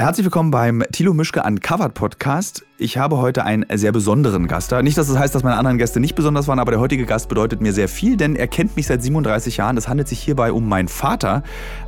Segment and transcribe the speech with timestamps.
[0.00, 2.64] Herzlich willkommen beim Thilo Mischke Uncovered Podcast.
[2.78, 4.80] Ich habe heute einen sehr besonderen Gast da.
[4.80, 7.28] Nicht, dass das heißt, dass meine anderen Gäste nicht besonders waren, aber der heutige Gast
[7.28, 9.76] bedeutet mir sehr viel, denn er kennt mich seit 37 Jahren.
[9.76, 11.42] Es handelt sich hierbei um meinen Vater,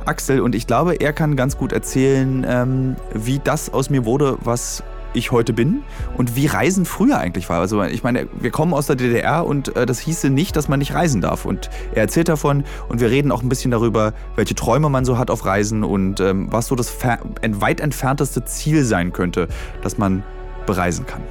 [0.05, 4.37] Axel, und ich glaube, er kann ganz gut erzählen, ähm, wie das aus mir wurde,
[4.43, 4.83] was
[5.13, 5.83] ich heute bin
[6.17, 7.59] und wie Reisen früher eigentlich war.
[7.59, 10.79] Also ich meine, wir kommen aus der DDR und äh, das hieße nicht, dass man
[10.79, 11.45] nicht reisen darf.
[11.45, 15.17] Und er erzählt davon und wir reden auch ein bisschen darüber, welche Träume man so
[15.17, 19.47] hat auf Reisen und ähm, was so das weit entfernteste Ziel sein könnte,
[19.81, 20.23] das man
[20.65, 21.21] bereisen kann.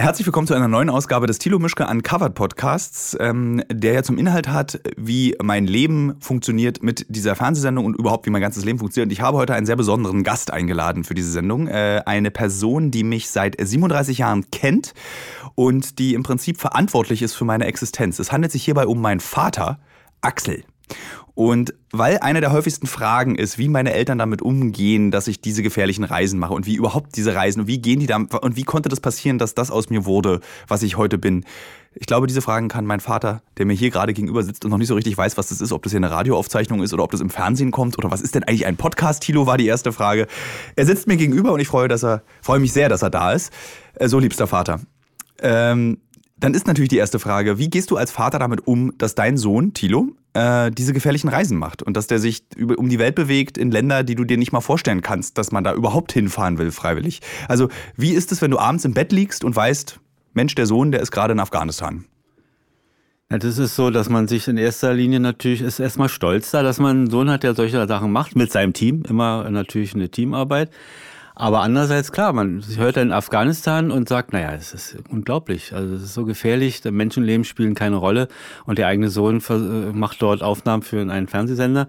[0.00, 4.16] Herzlich willkommen zu einer neuen Ausgabe des Thilo Mischke Uncovered Podcasts, ähm, der ja zum
[4.16, 8.78] Inhalt hat, wie mein Leben funktioniert mit dieser Fernsehsendung und überhaupt wie mein ganzes Leben
[8.78, 9.08] funktioniert.
[9.08, 11.68] Und ich habe heute einen sehr besonderen Gast eingeladen für diese Sendung.
[11.68, 14.94] Äh, eine Person, die mich seit 37 Jahren kennt
[15.54, 18.18] und die im Prinzip verantwortlich ist für meine Existenz.
[18.18, 19.80] Es handelt sich hierbei um meinen Vater,
[20.22, 20.64] Axel.
[21.34, 25.62] Und weil eine der häufigsten Fragen ist, wie meine Eltern damit umgehen, dass ich diese
[25.62, 28.64] gefährlichen Reisen mache und wie überhaupt diese Reisen und wie gehen die da und wie
[28.64, 31.44] konnte das passieren, dass das aus mir wurde, was ich heute bin.
[31.94, 34.78] Ich glaube, diese Fragen kann mein Vater, der mir hier gerade gegenüber sitzt und noch
[34.78, 37.10] nicht so richtig weiß, was das ist, ob das hier eine Radioaufzeichnung ist oder ob
[37.10, 39.92] das im Fernsehen kommt oder was ist denn eigentlich ein Podcast, Thilo, war die erste
[39.92, 40.26] Frage.
[40.76, 43.32] Er sitzt mir gegenüber und ich freue, dass er, freue mich sehr, dass er da
[43.32, 43.52] ist.
[43.94, 44.80] Äh, so, liebster Vater.
[45.40, 45.98] Ähm,
[46.38, 49.36] dann ist natürlich die erste Frage, wie gehst du als Vater damit um, dass dein
[49.36, 53.14] Sohn, Thilo, äh, diese gefährlichen Reisen macht und dass der sich über, um die Welt
[53.14, 56.58] bewegt in Länder, die du dir nicht mal vorstellen kannst, dass man da überhaupt hinfahren
[56.58, 57.20] will, freiwillig.
[57.48, 59.98] Also, wie ist es, wenn du abends im Bett liegst und weißt,
[60.32, 62.04] Mensch, der Sohn, der ist gerade in Afghanistan?
[63.30, 66.62] Ja, das ist so, dass man sich in erster Linie natürlich ist erstmal stolz da,
[66.62, 70.08] dass man einen Sohn hat, der solche Sachen macht, mit seinem Team, immer natürlich eine
[70.08, 70.70] Teamarbeit.
[71.34, 75.72] Aber andererseits, klar, man hört in Afghanistan und sagt, naja, es ist unglaublich.
[75.74, 78.28] Also es ist so gefährlich, Menschenleben spielen keine Rolle
[78.66, 79.42] und der eigene Sohn
[79.94, 81.88] macht dort Aufnahmen für einen Fernsehsender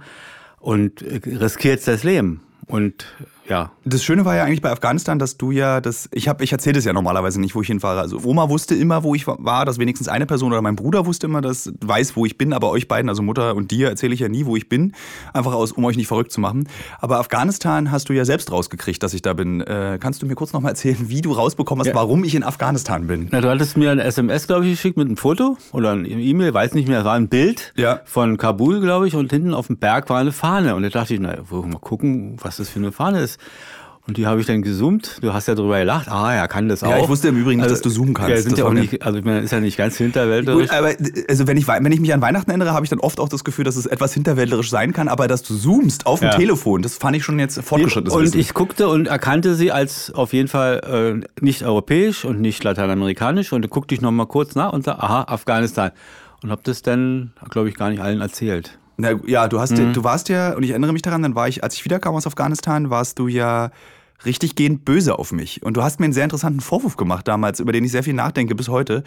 [0.59, 2.41] und riskiert das Leben.
[2.67, 3.05] Und
[3.51, 3.71] ja.
[3.83, 6.75] Das Schöne war ja eigentlich bei Afghanistan, dass du ja das, ich habe, ich erzähle
[6.75, 7.99] das ja normalerweise nicht, wo ich hinfahre.
[7.99, 11.27] Also Oma wusste immer, wo ich war, dass wenigstens eine Person oder mein Bruder wusste
[11.27, 14.21] immer, dass weiß, wo ich bin, aber euch beiden, also Mutter und dir, erzähle ich
[14.21, 14.93] ja nie, wo ich bin,
[15.33, 16.69] einfach aus, um euch nicht verrückt zu machen.
[16.99, 19.59] Aber Afghanistan hast du ja selbst rausgekriegt, dass ich da bin.
[19.59, 21.95] Äh, kannst du mir kurz nochmal erzählen, wie du rausbekommen hast, ja.
[21.95, 23.27] warum ich in Afghanistan bin?
[23.31, 26.53] Na, du hattest mir ein SMS, glaube ich, geschickt mit einem Foto oder ein E-Mail,
[26.53, 27.99] weiß nicht mehr, es war ein Bild ja.
[28.05, 30.75] von Kabul, glaube ich, und hinten auf dem Berg war eine Fahne.
[30.75, 33.40] Und da dachte ich, na, mal gucken, was das für eine Fahne ist.
[34.07, 35.19] Und die habe ich dann gesummt.
[35.21, 36.09] Du hast ja darüber gelacht.
[36.09, 36.89] Ah, er kann das auch.
[36.89, 38.31] Ja, ich wusste im Übrigen nicht, also, dass du zoomen kannst.
[38.31, 40.69] Ja, sind das ja auch nicht, also ist ja nicht ganz hinterwäldlerisch.
[40.69, 40.93] Gut, aber
[41.29, 43.43] also wenn ich, wenn ich mich an Weihnachten erinnere, habe ich dann oft auch das
[43.43, 45.07] Gefühl, dass es etwas hinterwäldlerisch sein kann.
[45.07, 46.35] Aber dass du zoomst auf dem ja.
[46.35, 48.39] Telefon, das fand ich schon jetzt fortgeschrittenes Und Wissen.
[48.39, 53.53] ich guckte und erkannte sie als auf jeden Fall äh, nicht europäisch und nicht lateinamerikanisch.
[53.53, 55.91] Und guckte ich nochmal kurz nach und sah, aha, Afghanistan.
[56.41, 58.79] Und habe das dann, glaube ich, gar nicht allen erzählt.
[59.01, 59.93] Na, ja, du hast, mhm.
[59.93, 62.27] du warst ja, und ich erinnere mich daran, dann war ich, als ich wiederkam aus
[62.27, 63.71] Afghanistan, warst du ja
[64.25, 65.63] richtig gehend böse auf mich.
[65.63, 68.13] Und du hast mir einen sehr interessanten Vorwurf gemacht damals, über den ich sehr viel
[68.13, 69.03] nachdenke bis heute,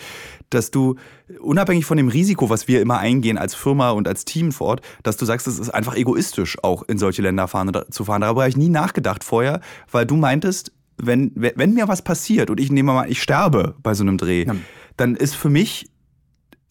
[0.50, 0.96] dass du
[1.40, 4.80] unabhängig von dem Risiko, was wir immer eingehen als Firma und als Team vor Ort,
[5.04, 8.22] dass du sagst, es ist einfach egoistisch, auch in solche Länder fahren, zu fahren.
[8.22, 9.60] Darüber habe ich nie nachgedacht vorher,
[9.92, 13.94] weil du meintest, wenn, wenn mir was passiert und ich nehme mal, ich sterbe bei
[13.94, 14.56] so einem Dreh, ja.
[14.96, 15.90] dann ist für mich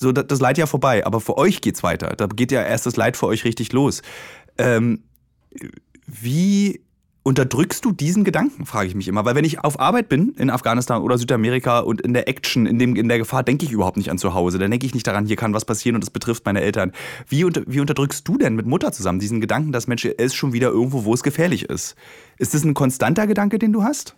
[0.03, 2.15] so das Leid ja vorbei, aber für euch geht's weiter.
[2.15, 4.01] Da geht ja erst das Leid für euch richtig los.
[4.57, 5.03] Ähm,
[6.05, 6.81] wie
[7.23, 9.23] unterdrückst du diesen Gedanken, frage ich mich immer.
[9.23, 12.77] Weil wenn ich auf Arbeit bin in Afghanistan oder Südamerika und in der Action, in,
[12.79, 14.59] dem, in der Gefahr, denke ich überhaupt nicht an zu Hause.
[14.59, 16.91] Dann denke ich nicht daran, hier kann was passieren und das betrifft meine Eltern.
[17.27, 20.35] Wie, unter, wie unterdrückst du denn mit Mutter zusammen diesen Gedanken, dass Mensch, er ist
[20.35, 21.95] schon wieder irgendwo, wo es gefährlich ist?
[22.37, 24.15] Ist das ein konstanter Gedanke, den du hast?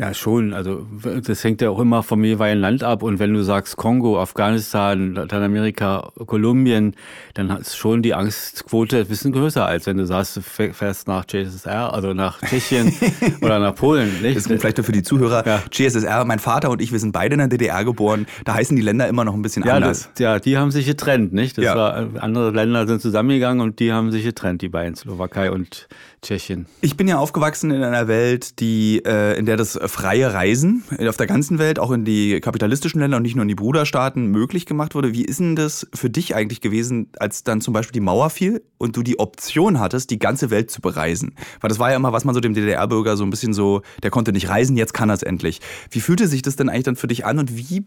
[0.00, 0.54] Ja, schon.
[0.54, 0.86] Also
[1.26, 3.02] das hängt ja auch immer vom jeweiligen Land ab.
[3.02, 6.94] Und wenn du sagst Kongo, Afghanistan, Lateinamerika, Kolumbien,
[7.34, 11.26] dann ist schon die Angstquote ein bisschen größer, als wenn du sagst, du fährst nach
[11.26, 12.92] GSSR, also nach Tschechien
[13.42, 14.22] oder nach Polen.
[14.22, 14.36] Nicht?
[14.36, 15.44] Das ist vielleicht nur für die Zuhörer.
[15.44, 15.62] Ja.
[15.68, 18.26] GSSR, mein Vater und ich, wir sind beide in der DDR geboren.
[18.44, 20.10] Da heißen die Länder immer noch ein bisschen ja, anders.
[20.14, 21.58] Das, ja, die haben sich getrennt, nicht?
[21.58, 21.74] Das ja.
[21.74, 25.88] war, andere Länder sind zusammengegangen und die haben sich getrennt, die beiden, Slowakei und
[26.22, 26.66] Tschechien.
[26.80, 31.16] Ich bin ja aufgewachsen in einer Welt, die, äh, in der das freie Reisen auf
[31.16, 34.66] der ganzen Welt, auch in die kapitalistischen Länder und nicht nur in die Bruderstaaten, möglich
[34.66, 35.12] gemacht wurde.
[35.12, 38.62] Wie ist denn das für dich eigentlich gewesen, als dann zum Beispiel die Mauer fiel
[38.78, 41.34] und du die Option hattest, die ganze Welt zu bereisen?
[41.60, 44.10] Weil das war ja immer, was man so dem DDR-Bürger so ein bisschen so, der
[44.10, 45.60] konnte nicht reisen, jetzt kann er es endlich.
[45.90, 47.84] Wie fühlte sich das denn eigentlich dann für dich an und wie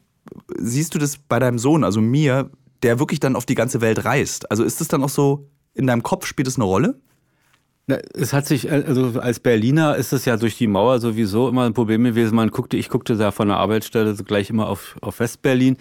[0.58, 2.50] siehst du das bei deinem Sohn, also mir,
[2.84, 4.50] der wirklich dann auf die ganze Welt reist?
[4.50, 7.00] Also ist das dann auch so, in deinem Kopf spielt es eine Rolle?
[7.88, 11.74] Es hat sich, also als Berliner ist es ja durch die Mauer sowieso immer ein
[11.74, 12.36] Problem gewesen.
[12.36, 15.78] Man guckte, ich guckte da von der Arbeitsstelle gleich immer auf, auf Westberlin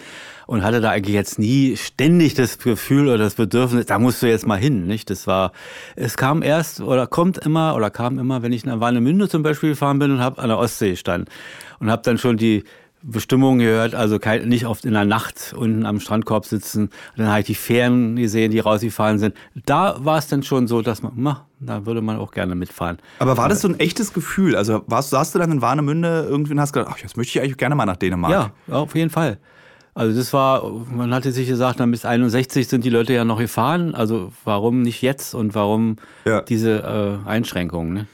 [0.47, 4.26] und hatte da eigentlich jetzt nie ständig das Gefühl oder das Bedürfnis, da musst du
[4.26, 5.11] jetzt mal hin, nicht?
[5.11, 5.52] Das war,
[5.94, 9.70] es kam erst oder kommt immer oder kam immer, wenn ich nach Warnemünde zum Beispiel
[9.70, 11.29] gefahren bin und habe an der Ostsee stand
[11.79, 12.64] und habe dann schon die
[13.02, 16.91] Bestimmungen gehört, also kein, nicht oft in der Nacht unten am Strandkorb sitzen.
[17.17, 19.35] Dann habe ich die Fähren gesehen, die rausgefahren sind.
[19.67, 22.99] Da war es dann schon so, dass man, na, da würde man auch gerne mitfahren.
[23.19, 24.55] Aber war das so ein echtes Gefühl?
[24.55, 27.43] Also warst, saßt du dann in Warnemünde irgendwie und hast gedacht, ach, jetzt möchte ich
[27.43, 28.52] eigentlich gerne mal nach Dänemark?
[28.69, 29.38] Ja, auf jeden Fall.
[29.94, 33.38] Also das war, man hatte sich gesagt, dann bis 61 sind die Leute ja noch
[33.38, 33.94] gefahren.
[33.94, 36.43] Also warum nicht jetzt und warum ja.
[36.43, 37.93] diese äh, Einschränkungen?
[37.94, 38.06] Ne?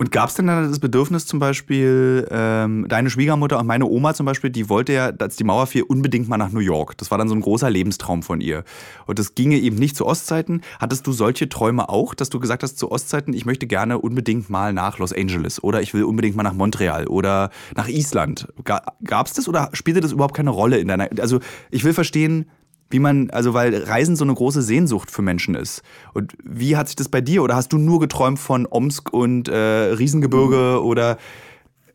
[0.00, 4.14] Und gab es denn dann das Bedürfnis zum Beispiel, ähm, deine Schwiegermutter und meine Oma
[4.14, 6.96] zum Beispiel, die wollte ja, als die Mauer fiel, unbedingt mal nach New York.
[6.96, 8.64] Das war dann so ein großer Lebenstraum von ihr.
[9.04, 10.62] Und das ginge eben nicht zu Ostzeiten.
[10.78, 14.48] Hattest du solche Träume auch, dass du gesagt hast, zu Ostzeiten, ich möchte gerne unbedingt
[14.48, 18.48] mal nach Los Angeles oder ich will unbedingt mal nach Montreal oder nach Island?
[18.64, 21.10] Gab es das oder spielte das überhaupt keine Rolle in deiner...
[21.20, 22.46] Also ich will verstehen,
[22.90, 25.82] wie man, also weil Reisen so eine große Sehnsucht für Menschen ist.
[26.12, 27.42] Und wie hat sich das bei dir?
[27.42, 31.16] Oder hast du nur geträumt von Omsk und äh, Riesengebirge oder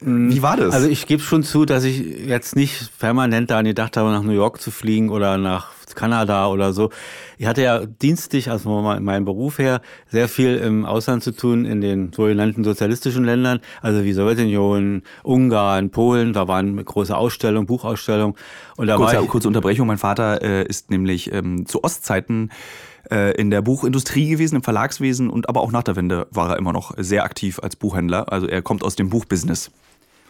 [0.02, 0.74] wie war das?
[0.74, 4.34] Also ich gebe schon zu, dass ich jetzt nicht permanent daran gedacht habe, nach New
[4.34, 6.90] York zu fliegen oder nach Kanada oder so.
[7.38, 11.66] Ich hatte ja dienstlich, also in meinem Beruf her, sehr viel im Ausland zu tun,
[11.66, 18.36] in den sogenannten sozialistischen Ländern, also wie Sowjetunion, Ungarn, Polen, da waren große Ausstellungen, Buchausstellungen.
[18.78, 22.52] Und da kurze, war ich, kurze Unterbrechung, mein Vater äh, ist nämlich ähm, zu Ostzeiten
[23.12, 26.58] äh, in der Buchindustrie gewesen, im Verlagswesen und aber auch nach der Wende war er
[26.58, 28.32] immer noch sehr aktiv als Buchhändler.
[28.32, 29.72] Also er kommt aus dem Buchbusiness.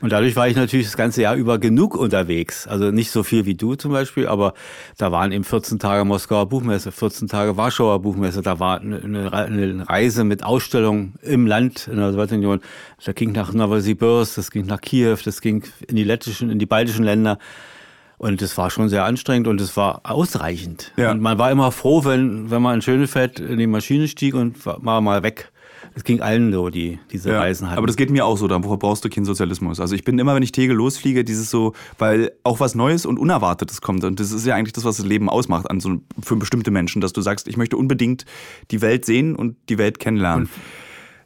[0.01, 2.67] Und dadurch war ich natürlich das ganze Jahr über genug unterwegs.
[2.67, 4.53] Also nicht so viel wie du zum Beispiel, aber
[4.97, 9.87] da waren eben 14 Tage Moskauer Buchmesse, 14 Tage Warschauer Buchmesse, da war eine, eine
[9.87, 12.59] Reise mit Ausstellungen im Land in der Sowjetunion.
[13.05, 16.65] Da ging nach Novosibirsk, das ging nach Kiew, das ging in die lettischen, in die
[16.65, 17.39] baltischen Länder.
[18.17, 20.91] Und es war schon sehr anstrengend und es war ausreichend.
[20.97, 21.11] Ja.
[21.11, 24.65] Und man war immer froh, wenn, wenn man in Schönefeld in die Maschine stieg und
[24.65, 25.51] war mal weg.
[25.97, 27.77] Es ging allen so, die diese ja, Reisen hatten.
[27.77, 29.79] Aber das geht mir auch so, da brauchst du keinen Sozialismus.
[29.79, 33.17] Also ich bin immer, wenn ich Tegel losfliege, dieses so, weil auch was Neues und
[33.17, 34.03] Unerwartetes kommt.
[34.03, 37.01] Und das ist ja eigentlich das, was das Leben ausmacht an so, für bestimmte Menschen,
[37.01, 38.25] dass du sagst, ich möchte unbedingt
[38.71, 40.49] die Welt sehen und die Welt kennenlernen.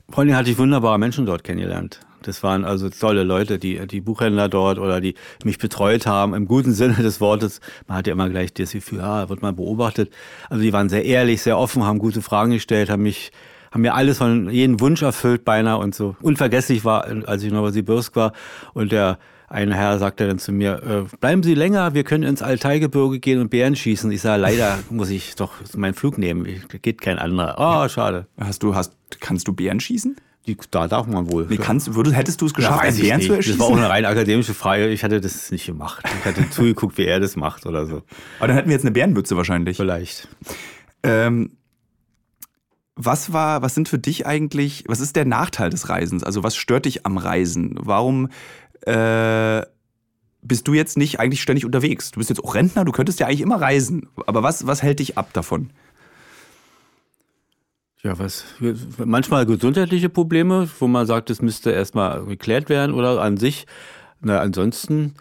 [0.08, 2.02] Und vor allem hatte ich wunderbare Menschen dort kennengelernt.
[2.22, 6.46] Das waren also tolle Leute, die, die Buchhändler dort oder die mich betreut haben, im
[6.46, 7.60] guten Sinne des Wortes.
[7.88, 10.12] Man hat ja immer gleich das Gefühl, ja, wird man beobachtet.
[10.48, 13.32] Also die waren sehr ehrlich, sehr offen, haben gute Fragen gestellt, haben mich
[13.72, 16.16] haben mir alles von jeden Wunsch erfüllt beinahe und so.
[16.22, 18.34] Unvergesslich war, als ich in Novosibirsk war
[18.74, 19.18] und der
[19.50, 23.40] eine Herr sagte dann zu mir, äh, bleiben Sie länger, wir können ins Altaigebirge gehen
[23.40, 24.12] und Bären schießen.
[24.12, 26.48] Ich sage, leider muss ich doch meinen Flug nehmen,
[26.82, 27.56] geht kein anderer.
[27.58, 28.28] Oh, schade.
[28.40, 30.16] Hast du, hast, kannst du Bären schießen?
[30.48, 31.48] Die, da darf man wohl.
[31.50, 33.60] Nee, kannst, würdest, hättest du es geschafft, ja, Bären zu erschießen?
[33.60, 34.88] Das war auch eine rein akademische Frage.
[34.88, 36.04] Ich hatte das nicht gemacht.
[36.20, 38.04] Ich hatte zugeguckt, wie er das macht oder so.
[38.38, 39.78] Aber dann hätten wir jetzt eine Bärenmütze wahrscheinlich.
[39.78, 40.28] Vielleicht.
[41.04, 41.52] Ähm,
[43.02, 46.22] was war, was sind für dich eigentlich, was ist der Nachteil des Reisens?
[46.22, 47.76] Also was stört dich am Reisen?
[47.80, 48.28] Warum
[48.82, 49.62] äh,
[50.42, 52.12] bist du jetzt nicht eigentlich ständig unterwegs?
[52.12, 54.10] Du bist jetzt auch Rentner, du könntest ja eigentlich immer reisen.
[54.28, 55.70] Aber was, was hält dich ab davon?
[58.04, 58.44] Ja, was
[58.98, 63.66] manchmal gesundheitliche Probleme, wo man sagt, es müsste erstmal geklärt werden oder an sich.
[64.20, 65.14] Na, ansonsten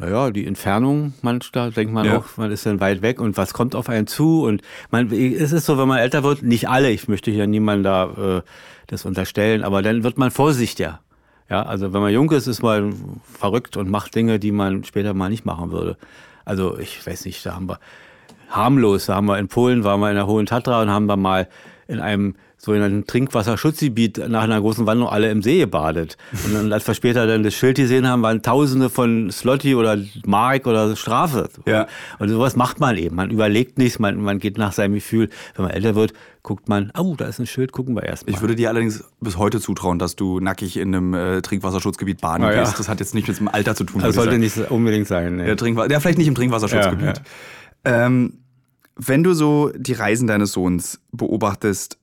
[0.00, 2.18] naja, die Entfernung, manchmal denkt man ja.
[2.18, 5.52] auch, man ist dann weit weg und was kommt auf einen zu und man, es
[5.52, 8.42] ist so, wenn man älter wird, nicht alle, ich möchte hier niemandem da äh,
[8.86, 11.00] das unterstellen, aber dann wird man vorsichtiger.
[11.50, 15.14] Ja, also wenn man jung ist, ist man verrückt und macht Dinge, die man später
[15.14, 15.96] mal nicht machen würde.
[16.44, 17.78] Also ich weiß nicht, da haben wir
[18.50, 21.16] harmlos, da haben wir in Polen, waren wir in der Hohen Tatra und haben wir
[21.16, 21.48] mal
[21.86, 26.16] in einem sogenannten Trinkwasserschutzgebiet nach einer großen Wanderung alle im See gebadet.
[26.44, 29.96] Und dann, als wir später dann das Schild gesehen haben, waren Tausende von Slotty oder
[30.26, 31.48] Mark oder Strafe.
[31.66, 31.86] Ja.
[32.18, 33.14] Und sowas macht man eben.
[33.14, 35.30] Man überlegt nichts, man, man geht nach seinem Gefühl.
[35.54, 38.32] Wenn man älter wird, guckt man, oh, da ist ein Schild, gucken wir erst mal.
[38.32, 42.42] Ich würde dir allerdings bis heute zutrauen, dass du nackig in einem äh, Trinkwasserschutzgebiet baden
[42.42, 42.72] ah, gehst.
[42.72, 42.78] Ja.
[42.78, 44.00] Das hat jetzt nicht mit dem Alter zu tun.
[44.00, 45.36] Das sollte nicht unbedingt sein.
[45.36, 45.54] Nee.
[45.54, 47.22] Der ja, vielleicht nicht im Trinkwasserschutzgebiet.
[47.86, 48.38] Ja, ähm,
[48.96, 51.97] wenn du so die Reisen deines Sohns beobachtest,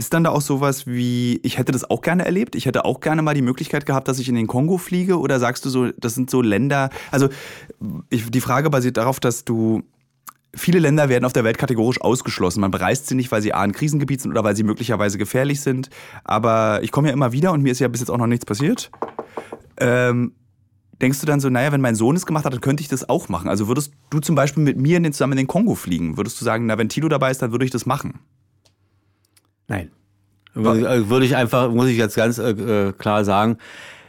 [0.00, 3.00] ist dann da auch sowas wie, ich hätte das auch gerne erlebt, ich hätte auch
[3.00, 5.20] gerne mal die Möglichkeit gehabt, dass ich in den Kongo fliege?
[5.20, 7.28] Oder sagst du so, das sind so Länder, also
[8.08, 9.82] ich, die Frage basiert darauf, dass du,
[10.56, 12.62] viele Länder werden auf der Welt kategorisch ausgeschlossen.
[12.62, 15.60] Man bereist sie nicht, weil sie A, ein Krisengebiet sind oder weil sie möglicherweise gefährlich
[15.60, 15.90] sind.
[16.24, 18.46] Aber ich komme ja immer wieder und mir ist ja bis jetzt auch noch nichts
[18.46, 18.90] passiert.
[19.76, 20.32] Ähm,
[21.02, 23.06] denkst du dann so, naja, wenn mein Sohn es gemacht hat, dann könnte ich das
[23.06, 23.50] auch machen.
[23.50, 26.16] Also würdest du zum Beispiel mit mir in den, zusammen in den Kongo fliegen?
[26.16, 28.18] Würdest du sagen, na, wenn Tilo dabei ist, dann würde ich das machen?
[29.70, 29.90] Nein.
[30.54, 33.56] Also würde ich einfach, muss ich jetzt ganz äh, klar sagen,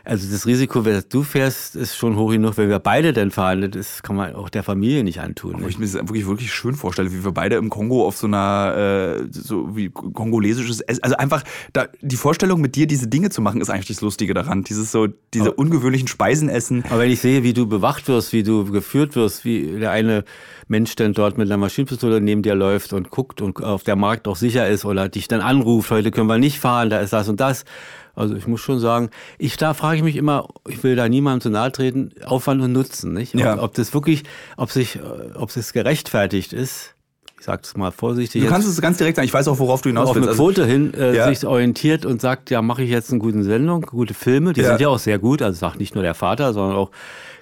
[0.04, 2.58] also das Risiko, wenn du fährst, ist schon hoch genug.
[2.58, 5.62] Wenn wir beide denn fahren, das kann man auch der Familie nicht antun.
[5.62, 5.70] Ne?
[5.70, 9.20] Ich mir das wirklich, wirklich schön vorstelle, wie wir beide im Kongo auf so einer,
[9.22, 13.44] äh, so wie kongolesisches Essen, also einfach da, die Vorstellung mit dir diese Dinge zu
[13.44, 14.64] machen, ist eigentlich das Lustige daran.
[14.64, 16.84] Dieses so, diese aber, ungewöhnlichen Speisen essen.
[16.90, 20.24] Aber wenn ich sehe, wie du bewacht wirst, wie du geführt wirst, wie der eine
[20.72, 24.28] Mensch dann dort mit einer Maschinenpistole neben dir läuft und guckt und auf der Markt
[24.28, 27.30] auch sicher ist oder dich dann anruft, heute können wir nicht fahren, da ist das
[27.30, 27.66] und das
[28.14, 31.42] also ich muss schon sagen, ich da frage ich mich immer, ich will da niemandem
[31.42, 33.34] zu nahe treten, Aufwand und Nutzen, nicht?
[33.34, 33.56] Ja.
[33.56, 34.24] Ob, ob das wirklich,
[34.58, 35.00] ob sich,
[35.36, 36.96] ob es gerechtfertigt ist.
[37.42, 38.44] Ich sage es mal vorsichtig.
[38.44, 39.26] Du kannst es ganz direkt sagen.
[39.26, 40.30] Ich weiß auch, worauf du hinaus willst.
[40.30, 41.28] Auf eine Quote hin äh, ja.
[41.28, 44.54] sich orientiert und sagt, ja, mache ich jetzt eine gute Sendung, gute Filme.
[44.54, 44.68] Die ja.
[44.68, 45.42] sind ja auch sehr gut.
[45.42, 46.92] Also sagt nicht nur der Vater, sondern auch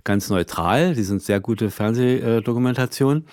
[0.05, 0.95] ganz neutral.
[0.95, 3.27] Die sind sehr gute Fernsehdokumentationen.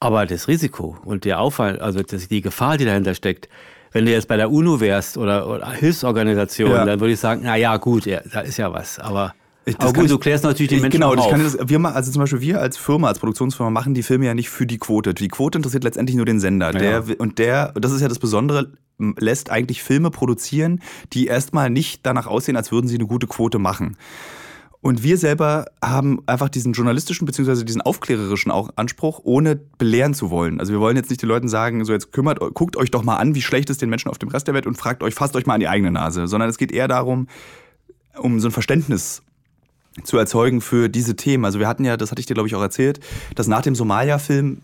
[0.00, 3.48] Aber das Risiko und der Aufwand, also das, die Gefahr, die dahinter steckt,
[3.92, 6.84] wenn du jetzt bei der UNO wärst oder, oder Hilfsorganisation, ja.
[6.84, 8.98] dann würde ich sagen, na ja, gut, ja, da ist ja was.
[8.98, 9.34] Aber
[9.66, 12.20] ich, aber gut, du klärst natürlich die Menschen Genau, ich kann das, wir, also zum
[12.20, 15.12] Beispiel wir als Firma, als Produktionsfirma machen die Filme ja nicht für die Quote.
[15.12, 16.72] Die Quote interessiert letztendlich nur den Sender.
[16.72, 17.14] Der, ja.
[17.18, 20.80] Und der, das ist ja das Besondere, lässt eigentlich Filme produzieren,
[21.12, 23.96] die erstmal nicht danach aussehen, als würden sie eine gute Quote machen.
[24.82, 30.30] Und wir selber haben einfach diesen journalistischen beziehungsweise diesen aufklärerischen auch Anspruch, ohne belehren zu
[30.30, 30.58] wollen.
[30.58, 33.16] Also wir wollen jetzt nicht den Leuten sagen, so jetzt kümmert, guckt euch doch mal
[33.16, 35.36] an, wie schlecht es den Menschen auf dem Rest der Welt und fragt euch, fasst
[35.36, 37.28] euch mal an die eigene Nase, sondern es geht eher darum,
[38.16, 39.22] um so ein Verständnis
[40.04, 41.44] zu erzeugen für diese Themen.
[41.44, 43.00] Also wir hatten ja, das hatte ich dir glaube ich auch erzählt,
[43.34, 44.62] dass nach dem Somalia-Film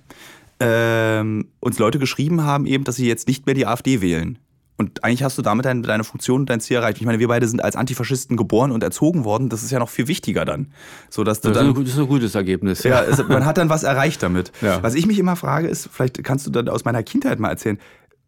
[0.60, 4.38] ähm, uns Leute geschrieben haben eben, dass sie jetzt nicht mehr die AfD wählen.
[4.78, 6.98] Und eigentlich hast du damit deine, deine Funktion und dein Ziel erreicht.
[6.98, 9.48] Ich meine, wir beide sind als Antifaschisten geboren und erzogen worden.
[9.48, 10.70] Das ist ja noch viel wichtiger dann.
[11.08, 12.82] So, dass du das, dann, ist ein, das ist ein gutes Ergebnis.
[12.82, 14.52] Ja, es, man hat dann was erreicht damit.
[14.60, 14.82] Ja.
[14.82, 17.78] Was ich mich immer frage, ist, vielleicht kannst du dann aus meiner Kindheit mal erzählen,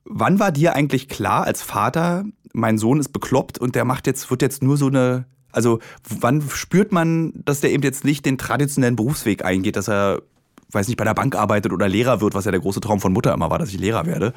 [0.05, 2.25] wann war dir eigentlich klar als Vater,
[2.55, 5.26] mein Sohn ist bekloppt und der macht jetzt, wird jetzt nur so eine,
[5.59, 5.81] also
[6.21, 10.23] wann spürt man, dass der eben jetzt nicht den traditionellen Berufsweg eingeht, dass er,
[10.71, 13.12] weiß nicht, bei der Bank arbeitet oder Lehrer wird, was ja der große Traum von
[13.12, 14.35] Mutter immer war, dass ich Lehrer werde.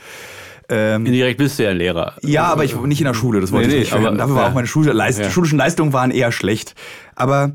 [0.67, 2.15] Ähm, Indirekt bist du ja ein Lehrer.
[2.23, 3.93] Ja, aber ich nicht in der Schule, das wollte nee, ich nicht.
[3.93, 5.29] Nee, aber, Dafür war auch meine Schule, Leist, ja.
[5.29, 6.73] schulischen Leistungen waren eher schlecht.
[7.13, 7.51] Aber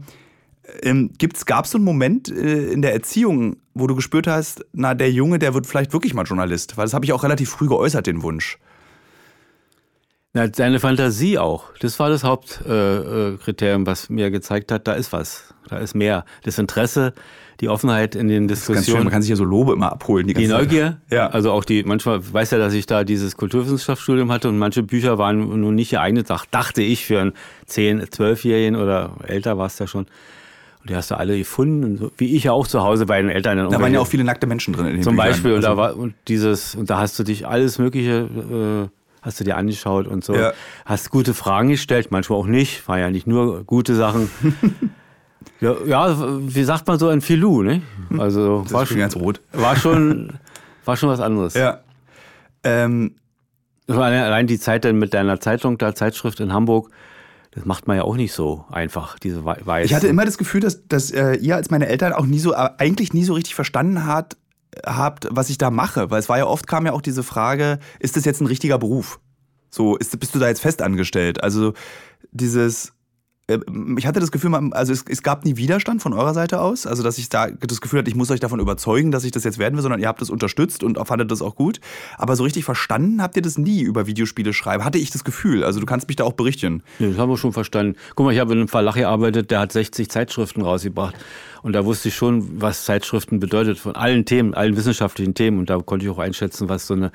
[0.82, 1.10] ähm,
[1.46, 5.10] gab es so einen Moment äh, in der Erziehung, wo du gespürt hast, na, der
[5.10, 6.76] Junge, der wird vielleicht wirklich mal Journalist?
[6.76, 8.58] Weil das habe ich auch relativ früh geäußert, den Wunsch.
[10.36, 11.64] Na, deine Fantasie auch.
[11.80, 15.54] Das war das Hauptkriterium, äh, was mir gezeigt hat, da ist was.
[15.70, 16.26] Da ist mehr.
[16.42, 17.14] Das Interesse,
[17.62, 19.04] die Offenheit in den Diskussionen.
[19.04, 20.26] Man kann sich ja so Lobe immer abholen.
[20.26, 20.98] Die, die Neugier.
[21.10, 21.28] Ja.
[21.28, 25.16] Also auch die, manchmal weiß ja, dass ich da dieses Kulturwissenschaftsstudium hatte und manche Bücher
[25.16, 27.32] waren nun nicht geeignet, dachte ich, für einen
[27.70, 30.04] 10-, 12-Jährigen oder älter war es ja schon.
[30.82, 33.30] Und die hast du alle gefunden, so, wie ich ja auch zu Hause bei den
[33.30, 33.70] Eltern.
[33.70, 34.88] Da waren ja auch viele nackte Menschen drin.
[34.88, 35.30] In den zum Büchern.
[35.30, 35.52] Beispiel.
[35.54, 38.28] Und, da also war, und dieses, und da hast du dich alles Mögliche,
[38.90, 38.95] äh,
[39.26, 40.34] hast du dir angeschaut und so.
[40.34, 40.52] Ja.
[40.84, 42.86] Hast gute Fragen gestellt, manchmal auch nicht.
[42.88, 44.30] War ja nicht nur gute Sachen.
[45.60, 47.80] Ja, ja, wie sagt man so ein Filou, ne?
[48.08, 48.20] Hm.
[48.20, 49.40] Also das war schon ganz rot.
[49.52, 50.34] War schon,
[50.84, 51.54] war schon was anderes.
[51.54, 51.80] Ja.
[52.62, 53.14] Ähm,
[53.86, 56.90] allein die Zeit dann mit deiner Zeitung, der Zeitschrift in Hamburg,
[57.52, 59.86] das macht man ja auch nicht so einfach, diese Weise.
[59.86, 62.52] Ich hatte immer das Gefühl, dass, dass äh, ihr als meine Eltern auch nie so,
[62.52, 64.36] äh, eigentlich nie so richtig verstanden hat,
[64.84, 66.10] habt, was ich da mache.
[66.10, 68.78] Weil es war ja oft kam ja auch diese Frage, ist das jetzt ein richtiger
[68.78, 69.20] Beruf?
[69.70, 71.42] So, ist, bist du da jetzt fest angestellt?
[71.42, 71.74] Also
[72.32, 72.92] dieses,
[73.48, 77.04] ich hatte das Gefühl, also es, es, gab nie Widerstand von eurer Seite aus, also
[77.04, 79.58] dass ich da das Gefühl hatte, ich muss euch davon überzeugen, dass ich das jetzt
[79.58, 81.78] werden will, sondern ihr habt das unterstützt und fandet das auch gut.
[82.18, 85.62] Aber so richtig verstanden habt ihr das nie über Videospiele schreiben, hatte ich das Gefühl.
[85.62, 86.82] Also du kannst mich da auch berichten.
[86.98, 87.96] Ja, das haben wir schon verstanden.
[88.16, 91.14] Guck mal, ich habe in einem Verlag gearbeitet, der hat 60 Zeitschriften rausgebracht.
[91.62, 95.60] Und da wusste ich schon, was Zeitschriften bedeutet, von allen Themen, allen wissenschaftlichen Themen.
[95.60, 97.12] Und da konnte ich auch einschätzen, was so eine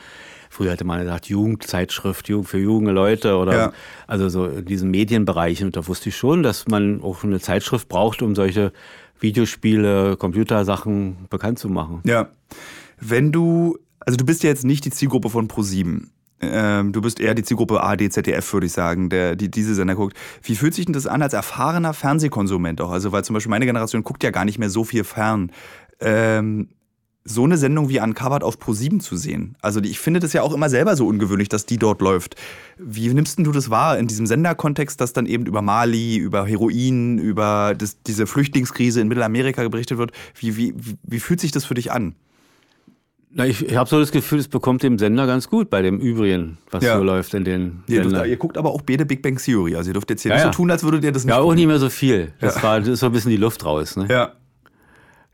[0.51, 3.73] Früher hatte man gesagt, Jugendzeitschrift für junge Leute oder ja.
[4.05, 5.63] also so in diesem Medienbereich.
[5.63, 8.73] Und da wusste ich schon, dass man auch eine Zeitschrift braucht, um solche
[9.17, 12.01] Videospiele, Computersachen bekannt zu machen.
[12.03, 12.27] Ja.
[12.99, 16.07] Wenn du, also du bist ja jetzt nicht die Zielgruppe von Pro7.
[16.41, 19.95] Ähm, du bist eher die Zielgruppe AD, ZDF, würde ich sagen, der die diese Sender
[19.95, 20.17] guckt.
[20.43, 22.91] Wie fühlt sich denn das an als erfahrener Fernsehkonsument auch?
[22.91, 25.53] Also, weil zum Beispiel meine Generation guckt ja gar nicht mehr so viel fern.
[26.01, 26.67] Ähm,
[27.23, 29.55] so eine Sendung wie Uncovered auf Pro7 zu sehen.
[29.61, 32.35] Also ich finde das ja auch immer selber so ungewöhnlich, dass die dort läuft.
[32.79, 37.19] Wie nimmst du das wahr in diesem Senderkontext, dass dann eben über Mali, über Heroin,
[37.19, 40.11] über das, diese Flüchtlingskrise in Mittelamerika berichtet wird?
[40.35, 40.73] Wie, wie,
[41.03, 42.15] wie fühlt sich das für dich an?
[43.33, 45.99] Na, ich, ich habe so das Gefühl, es bekommt dem Sender ganz gut bei dem
[45.99, 46.97] Übrigen, was ja.
[46.97, 49.75] so läuft in den ihr, dürft, ihr guckt aber auch beide Big Bang Theory.
[49.75, 51.39] Also ihr dürft jetzt hier ja, nicht so tun, als würdet ihr das nicht Ja,
[51.39, 52.33] auch nicht mehr so viel.
[52.41, 53.95] Das, war, das ist so ein bisschen die Luft raus.
[53.95, 54.07] Ne?
[54.09, 54.33] Ja.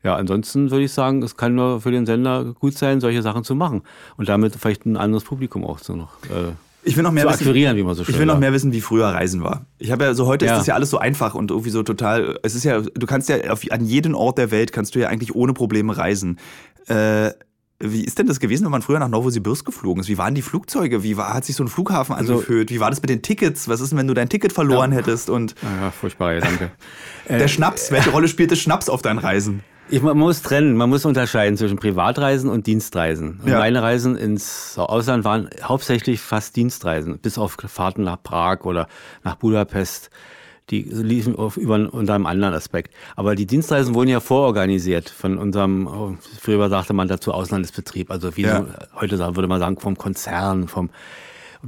[0.08, 3.44] Ja, ansonsten würde ich sagen, es kann nur für den Sender gut sein, solche Sachen
[3.44, 3.82] zu machen
[4.16, 6.14] und damit vielleicht ein anderes Publikum auch so noch.
[6.30, 8.38] Äh Ich will noch mehr zu wissen, akquirieren, wie man so schön Ich will noch
[8.38, 9.66] mehr wissen, wie früher Reisen war.
[9.78, 10.52] Ich habe ja so heute Ja.
[10.52, 12.38] ist das ja alles so einfach und irgendwie so total.
[12.42, 15.08] Es ist ja, du kannst ja auf, an jeden Ort der Welt kannst du ja
[15.08, 16.38] eigentlich ohne Probleme reisen.
[16.86, 17.32] Äh,
[17.80, 20.08] wie ist denn das gewesen, wenn man früher nach Novosibirsk geflogen ist?
[20.08, 21.04] Wie waren die Flugzeuge?
[21.04, 22.70] Wie war, hat sich so ein Flughafen Also- angefühlt?
[22.70, 23.68] Wie war das mit den Tickets?
[23.68, 25.30] Was ist denn, wenn du dein Ticket verloren hättest?
[25.30, 26.72] Und Ja, furchtbarer Gedanke.
[27.28, 29.62] der Schnaps, welche Rolle spielte Schnaps auf deinen Reisen?
[29.90, 33.40] Ich, man muss trennen, man muss unterscheiden zwischen Privatreisen und Dienstreisen.
[33.42, 33.58] Und Ja.
[33.58, 38.86] Meine Reisen ins Ausland waren hauptsächlich fast Dienstreisen, bis auf Fahrten nach Prag oder
[39.24, 40.10] nach Budapest.
[40.70, 42.92] Die liefen auf, über, unter einem anderen Aspekt.
[43.16, 48.36] Aber die Dienstreisen wurden ja vororganisiert von unserem, oh, früher sagte man dazu Auslandsbetrieb, also
[48.36, 48.58] wie Ja.
[48.58, 48.66] so,
[49.00, 50.90] heute sagen- würde man sagen vom Konzern, vom,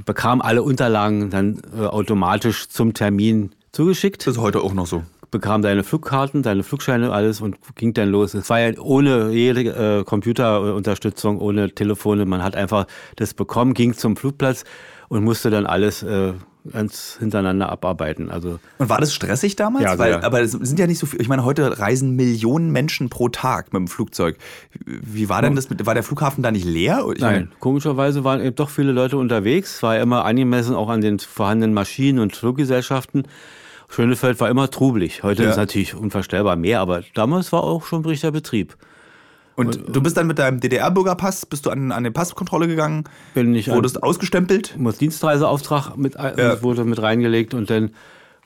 [0.05, 5.01] bekam alle Unterlagen dann äh, automatisch zum Termin zugeschickt Das ist heute auch noch so.
[5.31, 8.33] Bekam deine Flugkarten, deine Flugscheine, alles und ging dann los.
[8.33, 12.25] Es war ja ohne jede äh, Computerunterstützung, ohne Telefone.
[12.25, 12.85] Man hat einfach
[13.15, 14.65] das bekommen, ging zum Flugplatz
[15.07, 16.33] und musste dann alles äh,
[16.69, 18.29] ganz hintereinander abarbeiten.
[18.29, 19.85] Also Und war das stressig damals?
[19.85, 21.21] Ja, Weil, aber es sind ja nicht so viel.
[21.21, 24.37] Ich meine, heute reisen Millionen Menschen pro Tag mit dem Flugzeug.
[24.85, 27.05] Wie war denn das mit, war der Flughafen da nicht leer?
[27.13, 29.81] Ich Nein, meine, komischerweise waren eben doch viele Leute unterwegs.
[29.81, 33.23] War ja immer angemessen auch an den vorhandenen Maschinen und Fluggesellschaften.
[33.91, 35.21] Schönefeld war immer trubelig.
[35.21, 35.49] Heute Ja.
[35.51, 38.75] ist natürlich unvorstellbar mehr, aber damals war auch schon richtiger Betrieb.
[39.55, 43.53] Und du bist dann mit deinem DDR-Bürgerpass, bist du an, an die Passkontrolle gegangen, Bin
[43.53, 44.75] ich an- wurdest ausgestempelt.
[44.77, 46.63] muss Dienstreiseauftrag mit, ein- Ja.
[46.63, 47.91] wurde mit reingelegt und dann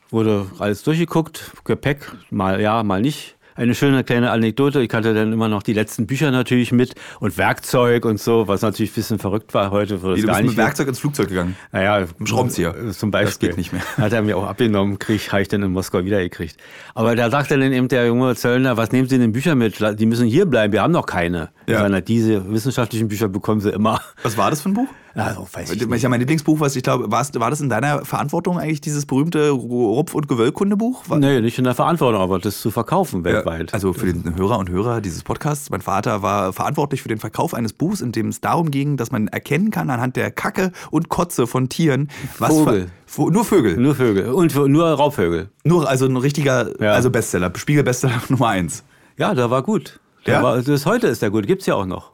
[0.09, 1.51] wurde alles durchgeguckt.
[1.63, 3.34] Gepäck, mal ja, mal nicht.
[3.57, 4.81] Eine schöne kleine Anekdote.
[4.81, 8.61] Ich hatte dann immer noch die letzten Bücher natürlich mit und Werkzeug und so, was
[8.61, 10.01] natürlich ein bisschen verrückt war heute.
[10.01, 11.55] Würde Du es bist mit mehr- Werkzeug ins Flugzeug gegangen.
[11.71, 12.75] naja, Schraubenzieher.
[12.75, 13.25] äh, Zum Beispiel.
[13.27, 13.81] Das geht nicht mehr.
[13.97, 16.57] Hat er mir auch abgenommen, krieg, habe ich dann in Moskau wiedergekriegt.
[16.95, 19.79] Aber da sagte dann eben der junge Zöllner, was nehmen Sie denn Bücher mit?
[19.99, 21.49] Die müssen hier bleiben, wir haben noch keine.
[21.67, 21.85] Ja.
[22.01, 24.01] Diese wissenschaftlichen Bücher bekommen Sie immer.
[24.23, 24.89] Was war das für ein Buch?
[25.15, 26.01] Also, weiß ich nicht.
[26.03, 30.13] ja mein Lieblingsbuch, was ich glaube, war das in deiner Verantwortung eigentlich, dieses berühmte Rupf-
[30.13, 31.09] und Gewöllkundebuch?
[31.09, 33.73] War- Nee, nicht in der Verantwortung, aber das zu verkaufen Ja, weltweit.
[33.73, 37.53] Also für den Hörer und Hörer dieses Podcasts, mein Vater war verantwortlich für den Verkauf
[37.53, 41.07] eines Buchs, in dem es darum ging, dass man erkennen kann anhand der Kacke und
[41.07, 42.87] Kotze von Tieren, was Vogel.
[43.17, 43.77] Nur Vögel.
[43.77, 44.29] Nur Vögel.
[44.33, 45.49] Und nur Raubvögel.
[45.63, 46.91] Nur also ein richtiger, Ja.
[46.91, 48.83] also Bestseller, Spiegel-Bestseller Nummer eins.
[49.17, 49.99] Ja, der war gut.
[50.25, 50.43] Der Ja?
[50.43, 51.47] war, das heute ist der gut.
[51.47, 52.11] Gibt's ja auch noch.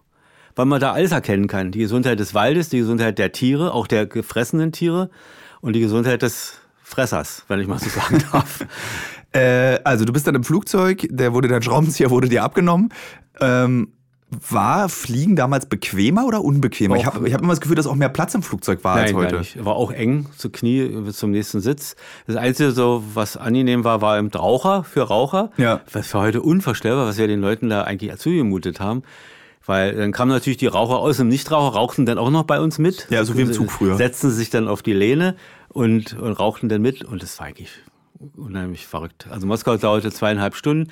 [0.62, 1.72] Weil man da alles erkennen kann.
[1.72, 5.10] Die Gesundheit des Waldes, die Gesundheit der Tiere, auch der gefressenen Tiere
[5.60, 8.64] und die Gesundheit des Fressers, wenn ich mal so sagen darf.
[9.32, 12.90] Äh, also du bist dann im Flugzeug, der wurde dein Schraubenzieher wurde dir abgenommen.
[13.40, 13.88] Ähm,
[14.30, 16.96] war Fliegen damals bequemer oder unbequemer?
[16.98, 18.98] Ich Auch- habe ich hab immer das Gefühl, dass auch mehr Platz im Flugzeug war
[18.98, 19.32] als Nein, heute.
[19.32, 19.66] gar nicht.
[19.66, 21.96] War auch eng zu Knie bis zum nächsten Sitz.
[22.28, 25.50] Das Einzige, so, was angenehm war, war eben Raucher für Raucher.
[25.58, 25.82] Ja.
[25.92, 29.02] Was für heute unvorstellbar, was wir den Leuten da eigentlich zugemutet haben.
[29.66, 32.80] Weil dann kamen natürlich die Raucher aus dem Nichtraucher, rauchten dann auch noch bei uns
[32.80, 33.08] mit.
[33.10, 33.96] Ja, so wie im Zug früher.
[33.96, 35.36] Setzten sich dann auf die Lehne
[35.70, 37.04] und, und rauchten dann mit.
[37.04, 37.72] Und das war eigentlich
[38.36, 39.28] unheimlich verrückt.
[39.30, 40.92] Also Moskau dauerte zweieinhalb Stunden.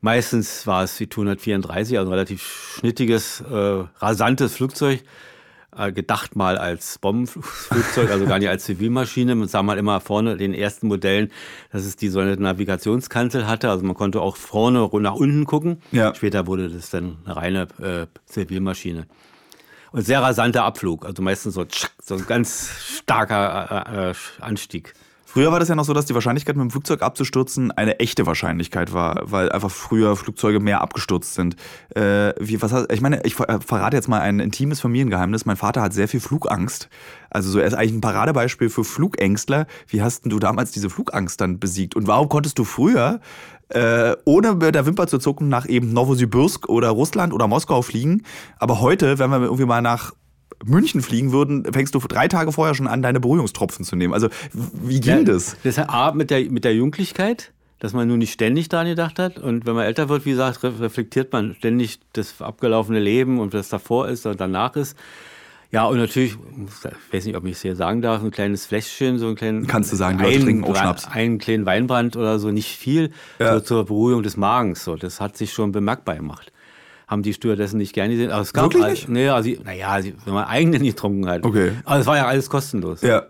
[0.00, 2.42] Meistens war es die Tu-134, also ein relativ
[2.76, 5.04] schnittiges, äh, rasantes Flugzeug.
[5.74, 9.34] Äh, gedacht mal als Bombenflugzeug, also gar nicht als Zivilmaschine.
[9.34, 11.30] Man sah mal immer vorne den ersten Modellen,
[11.70, 13.70] dass es die so eine Navigationskanzel hatte.
[13.70, 15.80] Also man konnte auch vorne nach unten gucken.
[15.90, 16.14] Ja.
[16.14, 19.06] Später wurde das dann eine reine äh, Zivilmaschine.
[19.92, 24.92] Und sehr rasanter Abflug, also meistens so, tschack, so ein ganz starker äh, äh, Anstieg.
[25.32, 28.26] Früher war das ja noch so, dass die Wahrscheinlichkeit, mit dem Flugzeug abzustürzen, eine echte
[28.26, 31.56] Wahrscheinlichkeit war, weil einfach früher Flugzeuge mehr abgestürzt sind.
[31.96, 35.46] Äh, wie, was hast, ich meine, ich äh, verrate jetzt mal ein intimes Familiengeheimnis.
[35.46, 36.90] Mein Vater hat sehr viel Flugangst.
[37.30, 39.66] Also so, er ist eigentlich ein Paradebeispiel für Flugängstler.
[39.88, 41.96] Wie hast denn du damals diese Flugangst dann besiegt?
[41.96, 43.20] Und warum konntest du früher,
[43.70, 48.24] äh, ohne mit der Wimper zu zucken, nach eben Novosibirsk oder Russland oder Moskau fliegen?
[48.58, 50.12] Aber heute, wenn wir irgendwie mal nach
[50.64, 54.14] München fliegen würden, fängst du drei Tage vorher schon an, deine Beruhigungstropfen zu nehmen.
[54.14, 55.56] Also wie ging das?
[55.64, 59.18] Das hat A, mit der, mit der Jugendlichkeit, dass man nur nicht ständig daran gedacht
[59.18, 59.38] hat.
[59.38, 63.52] Und wenn man älter wird, wie gesagt, re- reflektiert man ständig das abgelaufene Leben und
[63.54, 64.96] was davor ist und danach ist.
[65.72, 69.18] Ja, und natürlich, ich weiß nicht, ob ich es hier sagen darf, ein kleines Fläschchen,
[69.18, 69.66] so ein kleinen.
[69.66, 71.06] Kannst du sagen, die Leute trinken auch Schnaps.
[71.08, 73.54] Einen kleinen Weinbrand oder so, nicht viel, Ja.
[73.54, 74.84] so zur Beruhigung des Magens.
[74.84, 76.52] So, das hat sich schon bemerkbar gemacht.
[77.12, 78.30] Haben die Stewardessen nicht gerne gesehen.
[78.30, 79.08] Aber es gab Wirklich halt- nicht?
[79.10, 81.44] Nee, also, naja, sie- wenn man eigene nicht getrunken hat.
[81.44, 81.72] Okay.
[81.84, 83.02] Aber es war ja alles kostenlos.
[83.02, 83.24] Ja.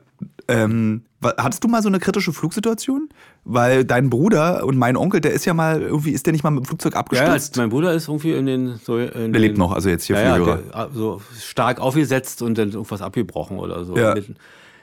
[0.47, 1.03] Ähm,
[1.37, 3.09] hattest du mal so eine kritische Flugsituation?
[3.45, 6.51] Weil dein Bruder und mein Onkel, der ist ja mal irgendwie, ist der nicht mal
[6.51, 7.57] mit dem Flugzeug Ja, abgestürzt?
[7.57, 10.37] mein Bruder ist irgendwie in den so in der lebt noch, also jetzt hier ja,
[10.37, 13.97] ja, der, so stark aufgesetzt und dann irgendwas abgebrochen oder so.
[13.97, 14.15] Ja.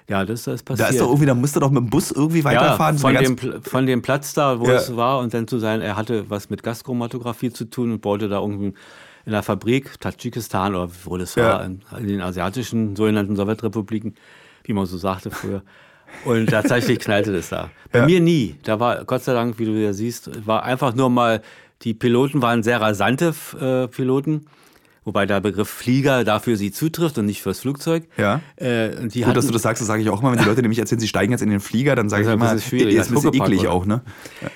[0.10, 0.90] Ja, das, das ist Da passiert.
[0.92, 2.98] ist doch irgendwie, da musste doch mit dem Bus irgendwie ja, weiterfahren.
[2.98, 4.74] So von, dem, von dem Platz da, wo Ja.
[4.76, 8.28] es war und dann zu sein, er hatte was mit Gaschromatographie zu tun und baute
[8.28, 8.74] da irgendwie
[9.26, 11.44] in der Fabrik, Tadschikistan oder wo das Ja.
[11.60, 14.16] war, in, in den asiatischen sogenannten Sowjetrepubliken.
[14.64, 15.64] wie man so sagte früher.
[16.26, 17.70] Und tatsächlich knallte das da.
[17.92, 18.06] Bei Ja.
[18.06, 18.56] mir nie.
[18.64, 21.42] Da war, Gott sei Dank, wie du ja siehst, war einfach nur mal,
[21.84, 24.46] die Piloten waren sehr rasante äh, Piloten.
[25.06, 28.08] Wobei der Begriff Flieger dafür sie zutrifft und nicht fürs Flugzeug.
[28.18, 28.42] Ja.
[28.58, 28.90] Äh,
[29.24, 31.00] Gut, dass du das sagst, das sage ich auch immer, wenn die Leute nämlich erzählen,
[31.00, 33.10] sie steigen jetzt in den Flieger, dann sage Das ich ist immer, schwierig, ist als
[33.10, 33.72] ein bisschen eklig oder?
[33.72, 34.02] auch, ne?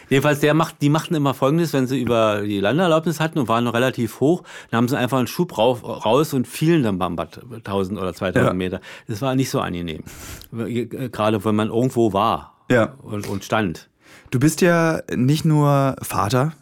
[0.10, 3.63] Jedenfalls, der macht, die machten immer Folgendes, wenn sie über die Landeerlaubnis hatten und waren
[3.63, 7.15] noch relativ hoch, dann haben sie einfach einen Schub rauf, raus und fielen dann beim
[7.15, 8.53] Bad 1000 oder 2000 Ja.
[8.53, 8.82] Meter.
[9.08, 10.03] Das war nicht so angenehm.
[10.51, 12.93] Gerade wenn man irgendwo war Ja.
[13.01, 13.89] und, und stand.
[14.32, 16.53] Du bist ja nicht nur Vater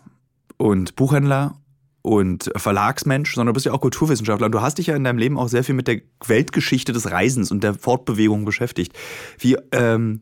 [0.58, 1.56] und Buchhändler
[2.02, 5.18] und Verlagsmensch, sondern du bist ja auch Kulturwissenschaftler und du hast dich ja in deinem
[5.18, 8.94] Leben auch sehr viel mit der Weltgeschichte des Reisens und der Fortbewegung beschäftigt.
[9.38, 10.22] Wie ähm,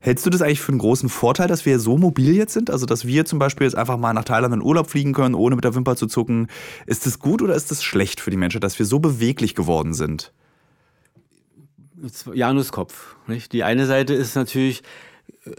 [0.00, 2.70] hältst du das eigentlich für einen großen Vorteil, dass wir so mobil jetzt sind?
[2.70, 5.54] Also, dass wir zum Beispiel jetzt einfach mal nach Thailand in Urlaub fliegen können, ohne
[5.54, 6.48] mit der Wimper zu zucken.
[6.86, 9.94] Ist das gut oder ist das schlecht für die Menschen, dass wir so beweglich geworden
[9.94, 10.32] sind?
[12.34, 13.14] Januskopf.
[13.28, 13.52] Nicht?
[13.52, 14.82] Die eine Seite ist natürlich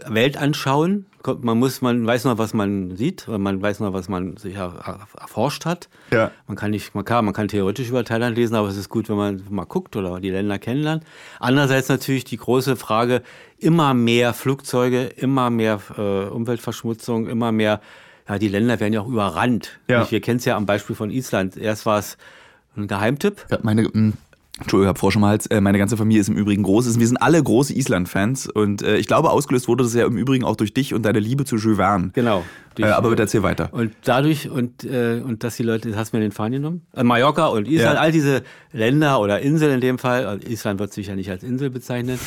[0.06, 1.06] Weltanschauen.
[1.22, 4.54] Kommt- Man muss, man weiß noch, was man sieht, man weiß noch, was man sich
[4.56, 5.88] er- er- erforscht hat.
[6.12, 6.30] Ja.
[6.46, 9.08] Man kann nicht, man kann, man kann theoretisch über Thailand lesen, aber es ist gut,
[9.08, 11.04] wenn man mal guckt oder die Länder kennenlernt.
[11.40, 13.22] Andererseits natürlich die große Frage,
[13.58, 17.80] immer mehr Flugzeuge, immer mehr äh, Umweltverschmutzung, immer mehr,
[18.28, 19.78] ja, die Länder werden ja auch überrannt.
[19.88, 20.10] Ja.
[20.10, 21.56] Wir kennen es ja am Beispiel von Island.
[21.56, 22.16] Erst war es
[22.76, 23.46] ein Geheimtipp.
[23.50, 23.88] Ja, meine,
[24.60, 25.46] Entschuldigung, ich habe Frosch im Hals.
[25.46, 26.98] Äh, Meine ganze Familie ist im Übrigen groß.
[27.00, 30.44] Wir sind alle große Island-Fans und äh, ich glaube, ausgelöst wurde das ja im Übrigen
[30.44, 32.10] auch durch dich und deine Liebe zu Jules Verne.
[32.12, 32.44] Genau.
[32.78, 33.68] Äh, aber bitte erzähl weiter.
[33.72, 36.82] Und dadurch, und, und dass die Leute, hast du mir den Faden genommen?
[37.00, 38.00] Mallorca und Island, Ja.
[38.00, 41.42] all diese Länder oder Inseln in dem Fall, also Island wird sich ja nicht als
[41.42, 42.18] Insel bezeichnen,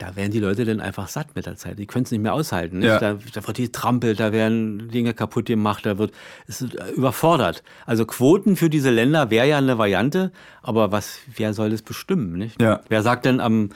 [0.00, 1.78] da werden die Leute dann einfach satt mit der Zeit.
[1.78, 2.78] Die können es nicht mehr aushalten.
[2.78, 2.88] Nicht?
[2.88, 2.98] Ja.
[2.98, 6.12] Da, da wird getrampelt, da werden Dinge kaputt gemacht, da wird
[6.48, 7.62] es ist überfordert.
[7.84, 10.32] Also Quoten für diese Länder wäre ja eine Variante,
[10.62, 12.32] aber was, wer soll das bestimmen?
[12.32, 12.60] Nicht?
[12.60, 12.80] Ja.
[12.88, 13.70] Wer sagt denn am,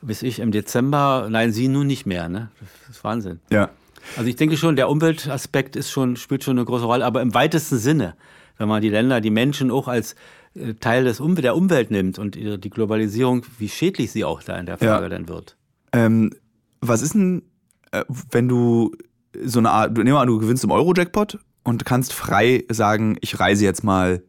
[0.00, 2.48] bis ich, im Dezember, nein, sie nun nicht mehr, ne?
[2.86, 3.40] Das ist Wahnsinn.
[3.50, 3.68] Ja.
[4.16, 7.34] Also ich denke schon, der Umweltaspekt ist schon, spielt schon eine große Rolle, aber im
[7.34, 8.14] weitesten Sinne,
[8.56, 10.14] wenn man die Länder, die Menschen auch als
[10.54, 14.56] äh, Teil des Umwelt, der Umwelt nimmt und die Globalisierung, wie schädlich sie auch da
[14.56, 15.08] in der Frage Ja.
[15.10, 15.55] dann wird.
[15.92, 16.30] Ähm,
[16.80, 17.42] was ist denn,
[17.92, 18.92] äh, wenn du
[19.44, 23.38] so eine Art, nehmen wir an, du gewinnst im Euro-Jackpot und kannst frei sagen, ich
[23.38, 24.22] reise jetzt mal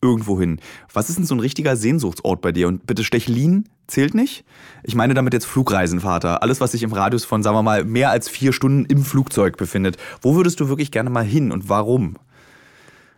[0.00, 0.60] irgendwo hin.
[0.92, 2.68] Was ist denn so ein richtiger Sehnsuchtsort bei dir?
[2.68, 4.44] Und bitte Stechlin zählt nicht.
[4.82, 6.42] Ich meine damit jetzt Flugreisen, Vater.
[6.42, 9.56] Alles, was sich im Radius von, sagen wir mal, mehr als vier Stunden im Flugzeug
[9.56, 9.96] befindet.
[10.20, 12.16] Wo würdest du wirklich gerne mal hin und warum?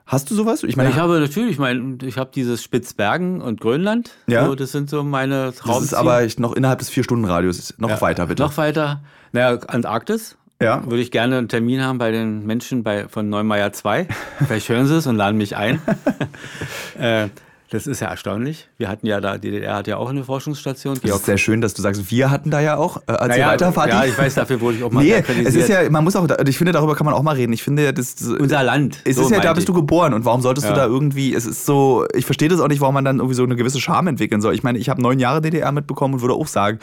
[0.07, 0.63] Hast du sowas?
[0.63, 4.13] Ich meine, ich habe natürlich, ich meine, ich habe dieses Spitzbergen und Grönland.
[4.29, 4.47] Ja.
[4.47, 5.85] So, das sind so meine das Traumziele.
[5.87, 7.75] ist aber noch innerhalb des Vier-Stunden-Radius.
[7.79, 8.01] Noch Ja.
[8.01, 8.43] weiter, bitte.
[8.45, 9.01] Noch weiter.
[9.33, 10.37] Naja, Antarktis.
[10.63, 10.83] Ja.
[10.87, 14.07] Würde ich gerne einen Termin haben bei den Menschen bei, von Neumeier 2.
[14.47, 15.83] Vielleicht hören sie es und laden mich ein.
[16.99, 17.29] äh,
[17.71, 18.69] das ist ja erstaunlich.
[18.79, 20.99] Wir hatten ja da, die DDR hat ja auch eine Forschungsstation.
[21.03, 22.99] Das ist sehr schön, dass du sagst, wir hatten da ja auch.
[22.99, 25.69] Äh, erzähl Naja, weiter, ja, ich weiß, dafür wurde ich auch mal Nee, es ist
[25.69, 27.53] ja, man muss auch, ich finde, darüber kann man auch mal reden.
[27.53, 29.01] Ich finde, das, das unser Land.
[29.05, 29.77] es so ist ja, da bist du ich.
[29.79, 30.77] geboren und warum solltest du Ja.
[30.77, 33.43] da irgendwie, es ist so, ich verstehe das auch nicht, warum man dann irgendwie so
[33.43, 34.55] eine gewisse Scham entwickeln soll.
[34.55, 36.79] Ich meine, ich habe neun Jahre DDR mitbekommen und würde auch sagen,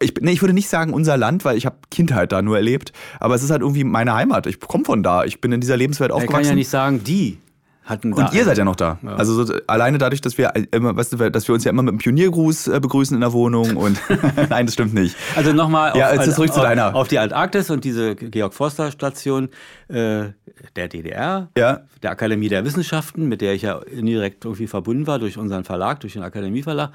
[0.00, 2.92] ich, nee, ich würde nicht sagen unser Land, weil ich habe Kindheit da nur erlebt,
[3.20, 4.46] aber es ist halt irgendwie meine Heimat.
[4.46, 6.48] Ich komme von da, ich bin in dieser Lebenswelt Er kann aufgewachsen.
[6.50, 7.38] ja nicht sagen, die
[7.92, 8.12] hatten.
[8.12, 8.98] Und ihr seid ja noch da.
[9.04, 11.90] Also so, alleine dadurch, dass wir immer, weißt du, dass wir uns ja immer mit
[11.90, 14.00] einem Pioniergruß äh, begrüßen in der Wohnung und
[14.48, 15.14] nein, das stimmt nicht.
[15.36, 16.94] Also nochmal Ja, auf, jetzt zurück zu auf, deiner.
[16.96, 19.48] auf die Antarktis und diese Georg Forster Station
[19.88, 20.24] äh,
[20.76, 21.80] der DDR, Ja.
[22.02, 26.00] der Akademie der Wissenschaften, mit der ich ja indirekt irgendwie verbunden war durch unseren Verlag,
[26.00, 26.90] durch den Akademieverlag.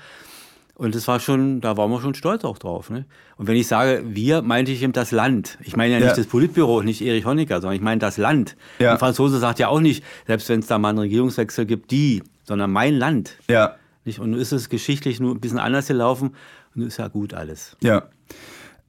[0.78, 2.90] Und das war schon, da waren wir schon stolz auch drauf.
[2.92, 3.06] Ne?
[3.38, 5.58] Und wenn ich sage, wir, meinte ich eben das Land.
[5.64, 6.16] Ich meine ja nicht Ja.
[6.16, 8.56] das Politbüro, nicht Erich Honecker, sondern ich meine das Land.
[8.78, 8.92] Ja.
[8.92, 12.22] Ein Franzose sagt ja auch nicht, selbst wenn es da mal einen Regierungswechsel gibt, die,
[12.44, 13.38] sondern mein Land.
[13.50, 14.20] Ja, Nicht?
[14.20, 16.36] Und nun ist es geschichtlich nur ein bisschen anders gelaufen
[16.76, 17.76] und ist ja gut alles.
[17.82, 18.04] ja.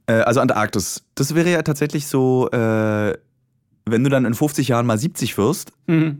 [0.05, 1.03] Äh, also Antarktis.
[1.15, 3.13] Das wäre ja tatsächlich so, äh,
[3.91, 5.71] wenn du dann in 50 Jahren mal 70 wirst,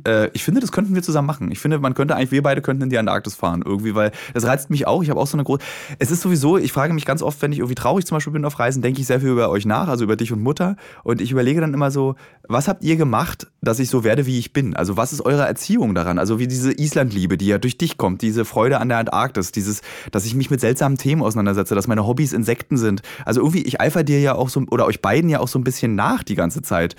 [0.07, 1.51] äh, ich finde, das könnten wir zusammen machen.
[1.51, 4.45] Ich finde, man könnte eigentlich, wir beide könnten in die Antarktis fahren irgendwie, weil das
[4.45, 5.03] reizt mich auch.
[5.03, 5.61] Ich habe auch so eine große.
[5.99, 8.45] Es ist sowieso, ich frage mich ganz oft, wenn ich irgendwie traurig zum Beispiel bin
[8.45, 10.75] auf Reisen, denke ich sehr viel über euch nach, also über dich und Mutter.
[11.03, 12.15] Und ich überlege dann immer so,
[12.47, 14.75] was habt ihr gemacht, dass ich so werde, wie ich bin?
[14.75, 16.17] Also was ist eure Erziehung daran?
[16.17, 19.81] Also wie diese Islandliebe, die ja durch dich kommt, diese Freude an der Antarktis, dieses,
[20.11, 23.03] dass ich mich mit seltsamen Themen auseinandersetze, dass meine Hobbys Insekten sind.
[23.23, 25.63] Also irgendwie, ich eifer dir ja auch so, oder euch beiden ja auch so ein
[25.63, 26.95] bisschen nach die ganze Zeit.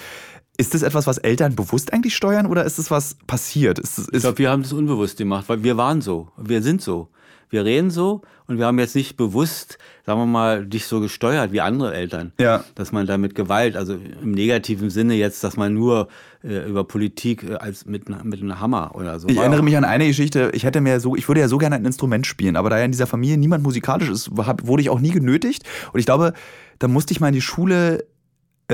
[0.60, 3.78] Ist das etwas, was Eltern bewusst eigentlich steuern oder ist das was passiert?
[3.78, 6.28] Ist das, Ich ist, glaube, wir haben das unbewusst gemacht, weil wir waren so.
[6.36, 7.08] Wir sind so.
[7.52, 11.50] Wir reden so und wir haben jetzt nicht bewusst, sagen wir mal, dich so gesteuert
[11.50, 12.32] wie andere Eltern.
[12.38, 12.62] Ja.
[12.76, 16.06] Dass man da mit Gewalt, also im negativen Sinne jetzt, dass man nur
[16.44, 19.26] äh, über Politik äh, als mit, mit einem Hammer oder so.
[19.28, 21.48] Ich War erinnere auch- mich an eine Geschichte, ich hätte mir so, ich würde ja
[21.48, 24.82] so gerne ein Instrument spielen, aber da ja in dieser Familie niemand musikalisch ist, wurde
[24.82, 25.64] ich auch nie genötigt.
[25.92, 26.34] Und ich glaube,
[26.78, 28.04] da musste ich mal in die Schule,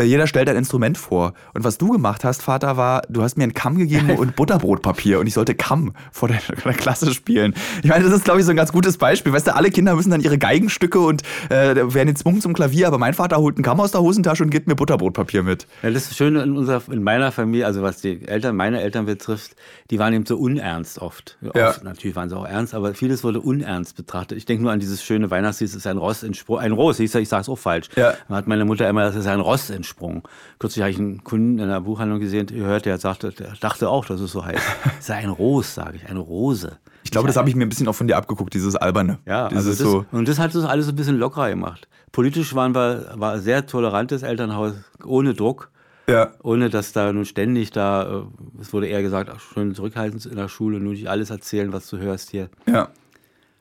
[0.02, 1.32] jeder stellt ein Instrument vor.
[1.54, 5.20] Und was du gemacht hast, Vater, war, du hast mir einen Kamm gegeben und Butterbrotpapier
[5.20, 7.54] und ich sollte Kamm vor der, der Klasse spielen.
[7.82, 9.32] Ich meine, das ist, glaube ich, so ein ganz gutes Beispiel.
[9.32, 12.98] Weißt du, alle Kinder müssen dann ihre Geigenstücke und äh, werden gezwungen zum Klavier, aber
[12.98, 15.66] mein Vater holt einen Kamm aus der Hosentasche und gibt mir Butterbrotpapier mit.
[15.82, 19.06] Ja, das ist schön in, unserer, in meiner Familie, also was die Eltern, meine Eltern
[19.06, 19.56] betrifft,
[19.90, 21.36] die waren eben so unernst oft.
[21.54, 21.68] Ja.
[21.70, 24.38] oft natürlich waren sie auch ernst, aber vieles wurde unernst betrachtet.
[24.38, 26.24] Ich denke nur an dieses schöne Weihnachtslied, es ist ein Ross.
[26.24, 27.88] Ein Ross, ich, sag- ich sage es auch falsch.
[27.96, 28.14] Ja.
[28.28, 29.85] Da hat meine Mutter immer, das ist ein Ross entsprungen.
[30.58, 34.04] Kürzlich habe ich einen Kunden in einer Buchhandlung gesehen, gehört, der sagte, der dachte auch,
[34.04, 34.62] dass es so heißt.
[34.98, 36.78] Es sei ein Ros, sage ich, eine Rose.
[37.04, 39.18] Ich glaube, das habe ich mir ein bisschen auch von dir abgeguckt, dieses Alberne.
[39.26, 40.06] Ja, dieses also das, so.
[40.10, 41.88] und das hat es alles ein bisschen lockerer gemacht.
[42.12, 44.72] Politisch waren wir, war ein sehr tolerantes Elternhaus,
[45.04, 45.70] ohne Druck.
[46.08, 46.32] Ja.
[46.42, 50.36] Ohne dass da nun ständig da, äh, es wurde eher gesagt, ach, schön zurückhaltend in
[50.36, 52.48] der Schule, nur nicht alles erzählen, was du hörst hier.
[52.66, 52.90] Ja.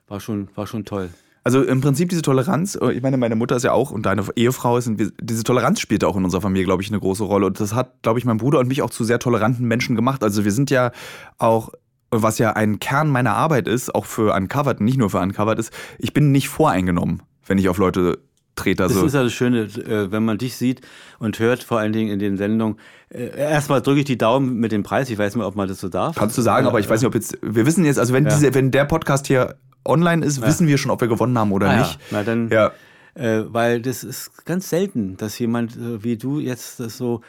[0.08, 1.10] War schon, war schon toll.
[1.46, 4.24] Also im Prinzip diese Toleranz, äh, ich meine, meine Mutter ist ja auch und deine
[4.36, 4.90] Ehefrau ist,
[5.22, 7.46] diese Toleranz spielt auch in unserer Familie, glaube ich, eine große Rolle.
[7.46, 10.24] Und das hat, glaube ich, mein Bruder und mich auch zu sehr toleranten Menschen gemacht.
[10.24, 10.92] Also wir sind ja
[11.38, 11.70] auch,
[12.10, 15.72] was ja ein Kern meiner Arbeit ist, auch für Uncovered, nicht nur für Uncovered ist,
[16.00, 18.18] ich bin nicht voreingenommen, wenn ich auf Leute
[18.56, 18.82] trete.
[18.84, 20.82] Das Also, ist ja das Schöne, äh, wenn man dich sieht
[21.20, 22.78] und hört, vor allen Dingen in den Sendungen.
[23.10, 25.12] Äh, Erstmal drücke ich die Daumen mit dem Preis.
[25.12, 26.16] Ich weiß nicht, ob man das so darf.
[26.16, 28.32] kannst du sagen, aber ich weiß nicht, ob jetzt, wir wissen jetzt, also wenn, Ja.
[28.34, 31.70] diese, wenn der Podcast hier online ist, wissen wir schon, ob wir gewonnen haben oder
[31.70, 31.94] Ah, nicht.
[31.94, 32.00] Ja.
[32.12, 32.72] Na dann, Ja.
[33.16, 37.22] äh, weil das ist ganz selten, dass jemand äh, wie du jetzt das so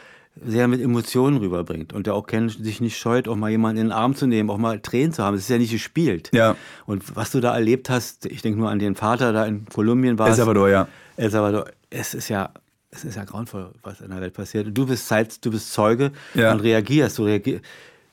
[0.45, 3.87] sehr mit Emotionen rüberbringt und der auch kennt, sich nicht scheut, auch mal jemanden in
[3.87, 5.35] den Arm zu nehmen, auch mal Tränen zu haben.
[5.35, 6.29] Das ist ja nicht gespielt.
[6.35, 6.57] Ja.
[6.85, 10.19] Und was du da erlebt hast, ich denke nur an den Vater da in Kolumbien
[10.19, 10.88] war El Salvador, ja.
[11.16, 12.51] El Salvador, es ist ja,
[12.90, 14.69] es ist ja grauenvoll, was in der Welt passiert.
[14.77, 16.53] Du bist Zeit, du bist Zeuge Ja.
[16.53, 17.16] und reagierst.
[17.19, 17.64] Du reagierst.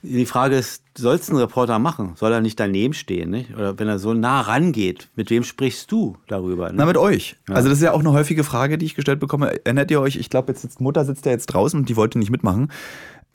[0.05, 2.11] Die Frage ist, sollst du einen Reporter machen?
[2.15, 3.29] Soll er nicht daneben stehen?
[3.29, 3.55] Nicht?
[3.55, 6.67] Oder wenn er so nah rangeht, mit wem sprichst du darüber?
[6.67, 6.73] Ne?
[6.75, 7.37] Na, mit euch.
[7.49, 9.65] Also das ist ja auch eine häufige Frage, die ich gestellt bekomme.
[9.65, 12.19] Erinnert ihr euch, ich glaube, jetzt sitzt Mutter sitzt ja jetzt draußen und die wollte
[12.19, 12.69] nicht mitmachen.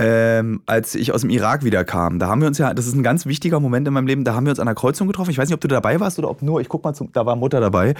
[0.00, 2.94] Ähm, als ich aus dem Irak wieder kam, da haben wir uns ja, das ist
[2.94, 5.30] ein ganz wichtiger Moment in meinem Leben, da haben wir uns an der Kreuzung getroffen.
[5.30, 7.24] Ich weiß nicht, ob du dabei warst oder ob nur, ich guck mal, zum, da
[7.26, 7.94] war Mutter dabei.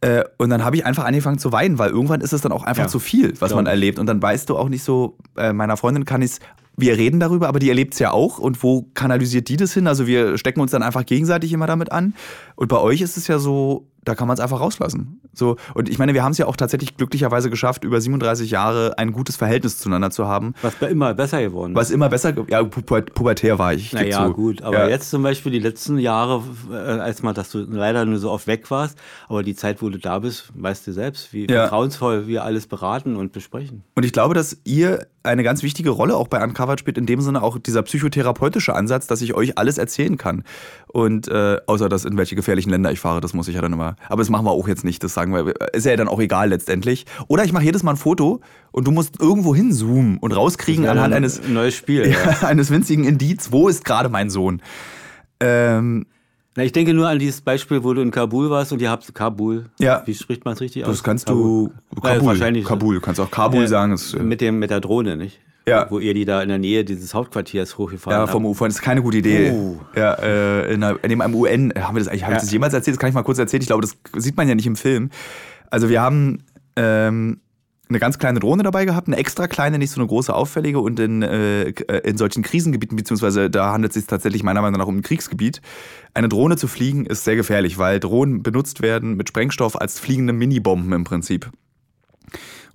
[0.00, 2.62] Äh, und dann habe ich einfach angefangen zu weinen, weil irgendwann ist es dann auch
[2.62, 2.88] einfach Ja.
[2.88, 3.98] zu viel, was man erlebt.
[3.98, 6.38] Und dann weißt du auch nicht so, äh, meiner Freundin kann ich
[6.76, 8.38] wir reden darüber, aber die erlebt es ja auch.
[8.38, 9.86] Und wo kanalisiert die das hin?
[9.86, 12.14] Also wir stecken uns dann einfach gegenseitig immer damit an.
[12.56, 15.20] Und bei euch ist es ja so, da kann man es einfach rauslassen.
[15.32, 18.98] So, und ich meine, wir haben es ja auch tatsächlich glücklicherweise geschafft, über 37 Jahre
[18.98, 20.54] ein gutes Verhältnis zueinander zu haben.
[20.62, 21.76] was immer besser geworden ist.
[21.76, 23.92] Was immer besser, ja, pu pubertär war ich.
[23.92, 24.88] Naja, gut, aber ja.
[24.88, 28.46] jetzt zum Beispiel die letzten Jahre, äh, als mal, dass du leider nur so oft
[28.46, 31.62] weg warst, aber die Zeit, wo du da bist, weißt du selbst, wie Ja.
[31.62, 33.82] vertrauensvoll wir alles beraten und besprechen.
[33.94, 37.22] Und ich glaube, dass ihr eine ganz wichtige Rolle auch bei Uncovered spielt, in dem
[37.22, 40.44] Sinne auch dieser psychotherapeutische Ansatz, dass ich euch alles erzählen kann.
[40.88, 43.72] Und äh, außer dass in welche gefährlichen Länder ich fahre, das muss ich ja dann
[43.72, 43.96] immer.
[44.08, 45.54] Aber das machen wir auch jetzt nicht, das sagen wir.
[45.72, 47.06] Ist ja dann auch egal letztendlich.
[47.28, 51.12] Oder ich mache jedes Mal ein Foto und du musst irgendwo hinzoomen und rauskriegen anhand
[51.14, 52.06] ein eines, neues Spiel.
[52.10, 52.32] Ja.
[52.42, 54.60] ja, eines winzigen Indiz, wo ist gerade mein Sohn.
[55.40, 56.06] Ähm,
[56.56, 59.12] Na, ich denke nur an dieses Beispiel, wo du in Kabul warst und ihr habt
[59.14, 59.66] Kabul.
[59.78, 60.02] Ja.
[60.06, 60.90] Wie spricht man es richtig aus?
[60.90, 62.64] das kannst du Ja, Kabul, wahrscheinlich.
[62.64, 63.92] Kabul, kannst auch Kabul Äh, sagen.
[63.92, 65.40] Ist, äh, Mit, dem, mit der Drohne, nicht?
[65.66, 65.86] Ja.
[65.90, 68.32] Wo ihr die da in der Nähe dieses Hauptquartiers hochgefahren Ja, habt.
[68.32, 68.66] vom Ufer.
[68.66, 69.50] Das ist keine gute Idee.
[69.50, 69.80] Oh.
[69.96, 72.44] Ja, äh, in, einer, in dem einem UN, haben wir das eigentlich, habe ich Ja.
[72.44, 72.96] das jemals erzählt?
[72.96, 73.62] Das kann ich mal kurz erzählen.
[73.62, 75.08] Ich glaube, das sieht man ja nicht im Film.
[75.70, 76.44] Also wir haben
[76.76, 77.40] ähm,
[77.88, 81.00] eine ganz kleine Drohne dabei gehabt, eine extra kleine, nicht so eine große auffällige und
[81.00, 81.68] in, äh,
[82.04, 85.62] in solchen Krisengebieten, beziehungsweise da handelt es sich tatsächlich meiner Meinung nach um ein Kriegsgebiet.
[86.12, 90.32] Eine Drohne zu fliegen ist sehr gefährlich, weil Drohnen benutzt werden mit Sprengstoff als fliegende
[90.34, 91.50] Minibomben im Prinzip.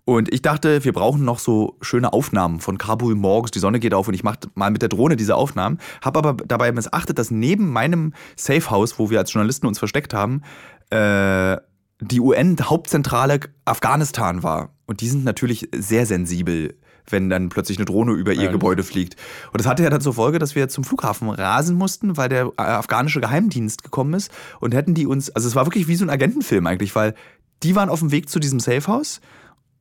[0.10, 3.94] Und ich dachte, wir brauchen noch so schöne Aufnahmen von Kabul morgens, die Sonne geht
[3.94, 5.78] auf und ich mache mal mit der Drohne diese Aufnahmen.
[6.02, 10.42] Habe aber dabei missachtet, dass neben meinem Safehouse, wo wir als Journalisten uns versteckt haben,
[10.90, 11.58] äh,
[12.02, 14.74] die UN-Hauptzentrale Afghanistan war.
[14.88, 16.74] Und die sind natürlich sehr sensibel,
[17.08, 18.52] wenn dann plötzlich eine Drohne über ihr Ja.
[18.52, 19.16] Gebäude fliegt.
[19.54, 22.48] Und das hatte ja dann zur Folge, dass wir zum Flughafen rasen mussten, weil der
[22.58, 26.04] äh, afghanische Geheimdienst gekommen ist und hätten die uns, also es war wirklich wie so
[26.04, 27.14] ein Agentenfilm eigentlich, weil
[27.62, 29.22] die waren auf dem Weg zu diesem Safehouse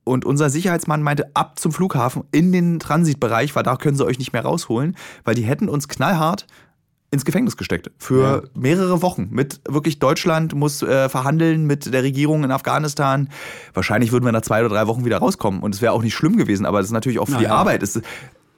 [0.09, 4.18] und unser Sicherheitsmann meinte, ab zum Flughafen in den Transitbereich, weil da können sie euch
[4.18, 6.47] nicht mehr rausholen, weil die hätten uns knallhart
[7.11, 9.29] ins Gefängnis gesteckt für mehrere Wochen.
[9.31, 13.31] Mit wirklich Deutschland muss äh, verhandeln mit der Regierung in Afghanistan.
[13.73, 16.14] Wahrscheinlich würden wir nach zwei oder drei Wochen wieder rauskommen und es wäre auch nicht
[16.14, 17.55] schlimm gewesen, aber das ist natürlich auch für Na die ja.
[17.55, 17.83] Arbeit.
[17.83, 18.03] Ist,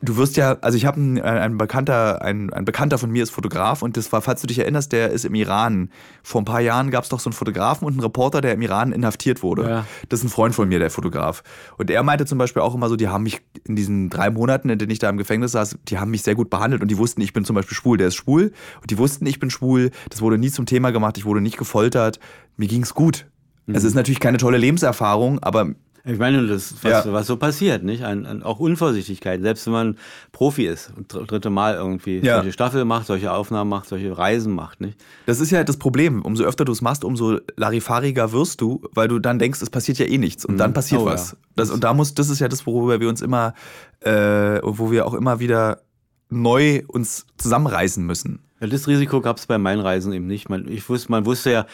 [0.02, 3.22] Du wirst ja, also ich habe ein, äh, ein Bekannter, ein, ein Bekannter von mir
[3.22, 5.90] ist Fotograf und das war, falls du dich erinnerst, der ist im Iran.
[6.22, 8.62] Vor ein paar Jahren gab es doch so einen Fotografen und einen Reporter, der im
[8.62, 9.68] Iran inhaftiert wurde.
[9.68, 9.86] Ja.
[10.08, 11.42] Das ist ein Freund von mir, der Fotograf.
[11.76, 14.70] Und er meinte zum Beispiel auch immer so, die haben mich in diesen drei Monaten,
[14.70, 16.96] in denen ich da im Gefängnis saß, die haben mich sehr gut behandelt und die
[16.96, 17.98] wussten, ich bin zum Beispiel schwul.
[17.98, 19.90] Der ist schwul und die wussten, ich bin schwul.
[20.08, 22.20] Das wurde nie zum Thema gemacht, ich wurde nicht gefoltert.
[22.56, 23.26] Mir ging's gut.
[23.66, 23.74] Mhm.
[23.74, 27.12] Es ist natürlich keine tolle Lebenserfahrung, aber ich meine, das was, ja.
[27.12, 28.04] was so passiert, nicht?
[28.04, 29.98] Ein, ein, auch Unvorsichtigkeit, selbst wenn man
[30.32, 32.36] Profi ist und dritte Mal irgendwie ja.
[32.36, 34.98] solche Staffel macht, solche Aufnahmen macht, solche Reisen macht, nicht?
[35.26, 36.22] Das ist ja das Problem.
[36.22, 39.98] Umso öfter du es machst, umso larifariger wirst du, weil du dann denkst, es passiert
[39.98, 40.58] ja eh nichts und mhm.
[40.58, 41.32] dann passiert oh, was.
[41.32, 41.38] Ja.
[41.56, 43.54] Das, und da muss, das ist ja das, worüber wir uns immer,
[44.00, 45.82] äh, wo wir auch immer wieder
[46.30, 48.40] neu uns zusammenreißen müssen.
[48.60, 50.48] Ja, das Risiko gab es bei meinen Reisen eben nicht.
[50.48, 51.66] Man, ich wusste, man wusste ja,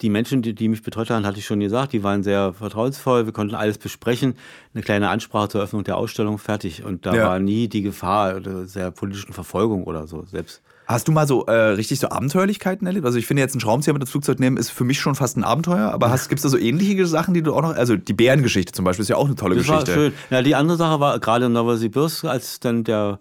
[0.00, 3.26] die Menschen, die, die mich betreut haben, hatte ich schon gesagt, die waren sehr vertrauensvoll.
[3.26, 4.34] Wir konnten alles besprechen.
[4.72, 6.84] Eine kleine Ansprache zur Eröffnung der Ausstellung fertig.
[6.84, 7.26] Und da ja.
[7.28, 10.24] war nie die Gefahr der politischen Verfolgung oder so.
[10.24, 13.04] Selbst Hast du mal so äh, richtig so Abenteuerlichkeiten erlebt?
[13.04, 15.36] Also ich finde jetzt ein Schraubenzieher mit ins Flugzeug nehmen ist für mich schon fast
[15.36, 15.90] ein Abenteuer.
[15.92, 18.86] Aber gibt es da so ähnliche Sachen, die du auch noch, also die Bärengeschichte zum
[18.86, 19.90] Beispiel ist ja auch eine tolle das Geschichte.
[19.90, 20.12] War schön.
[20.30, 23.20] Ja, die andere Sache war gerade in Novosibirsk, als dann der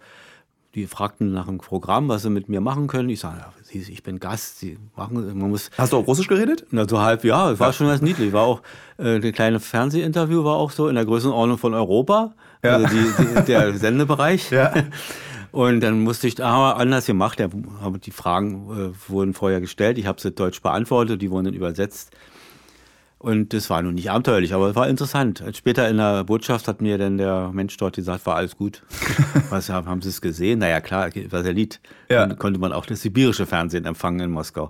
[0.78, 3.10] die fragten nach einem Programm, was sie mit mir machen können.
[3.10, 5.72] Ich sage, ja, ich bin Gast, Sie machen, man muss.
[5.78, 6.68] Hast du auch Russisch geredet?
[6.70, 7.74] Na, so halb, ja, war ja.
[7.74, 8.32] schon ganz niedlich.
[8.32, 8.62] War auch,
[8.98, 12.76] äh, ein kleines Fernsehinterview war auch so in der Größenordnung von Europa, ja.
[12.76, 14.52] also die, die, der Sendebereich.
[14.52, 14.72] Ja.
[15.52, 17.44] Und dann musste ich, aber anders gemacht,
[18.06, 22.12] die Fragen äh, wurden vorher gestellt, ich habe sie deutsch beantwortet, die wurden dann übersetzt.
[23.19, 25.43] Und das war nun nicht abenteuerlich, aber es war interessant.
[25.53, 28.84] Später in der Botschaft hat mir dann der Mensch dort gesagt, war alles gut.
[29.49, 30.60] Was haben Sie es gesehen?
[30.60, 31.80] Naja, klar, war sehr Lied.
[32.10, 32.27] Ja.
[32.27, 34.69] Dann konnte man auch das sibirische Fernsehen empfangen in Moskau.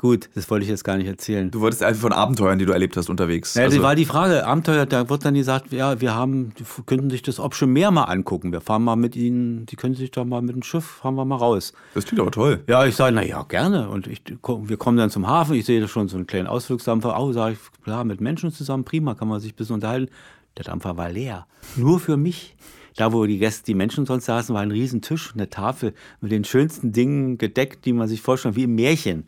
[0.00, 1.50] Gut, das wollte ich jetzt gar nicht erzählen.
[1.50, 3.52] Du wolltest einfach von Abenteuern, die du erlebt hast, unterwegs.
[3.52, 4.46] Ja, also das war die Frage.
[4.46, 8.04] Abenteuer, da wird dann gesagt, ja, wir haben, die könnten sich das Option mehr mal
[8.04, 8.50] angucken.
[8.50, 11.26] Wir fahren mal mit ihnen, die können sich doch mal mit dem Schiff, fahren wir
[11.26, 11.74] mal raus.
[11.92, 12.64] Das klingt aber toll.
[12.66, 13.90] Ja, ich sage, na ja, gerne.
[13.90, 17.20] Und ich, wir kommen dann zum Hafen, ich sehe da schon so einen kleinen Ausflugsdampfer.
[17.20, 20.10] Oh, sage ich, klar, mit Menschen zusammen, prima, kann man sich ein bisschen unterhalten.
[20.56, 21.46] Der Dampfer war leer.
[21.76, 22.56] Nur für mich.
[22.96, 26.44] Da, wo die Gäste, die Menschen sonst saßen, war ein Riesentisch, eine Tafel mit den
[26.44, 29.26] schönsten Dingen gedeckt, die man sich vorstellt, wie im Märchen.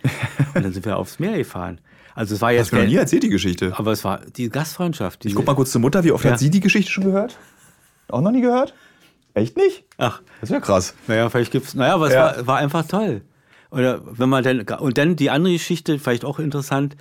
[0.55, 1.81] Und dann sind wir aufs Meer gefahren.
[2.15, 2.67] Also es war jetzt.
[2.67, 3.73] Hast du noch nie erzählt, die Geschichte.
[3.77, 5.25] Aber es war die Gastfreundschaft.
[5.25, 6.33] ich guck mal kurz zur Mutter, wie oft ja.
[6.33, 7.39] hat sie die Geschichte schon gehört?
[8.09, 8.75] Auch noch nie gehört?
[9.35, 9.85] Echt nicht?
[9.97, 10.21] Ach.
[10.41, 10.95] Das ja krass.
[11.07, 11.75] Naja, vielleicht gibt's.
[11.75, 12.37] Naja, aber es ja.
[12.37, 13.23] war, war einfach toll.
[13.71, 14.61] Oder wenn man dann.
[14.61, 16.97] Und dann die andere Geschichte, vielleicht auch interessant.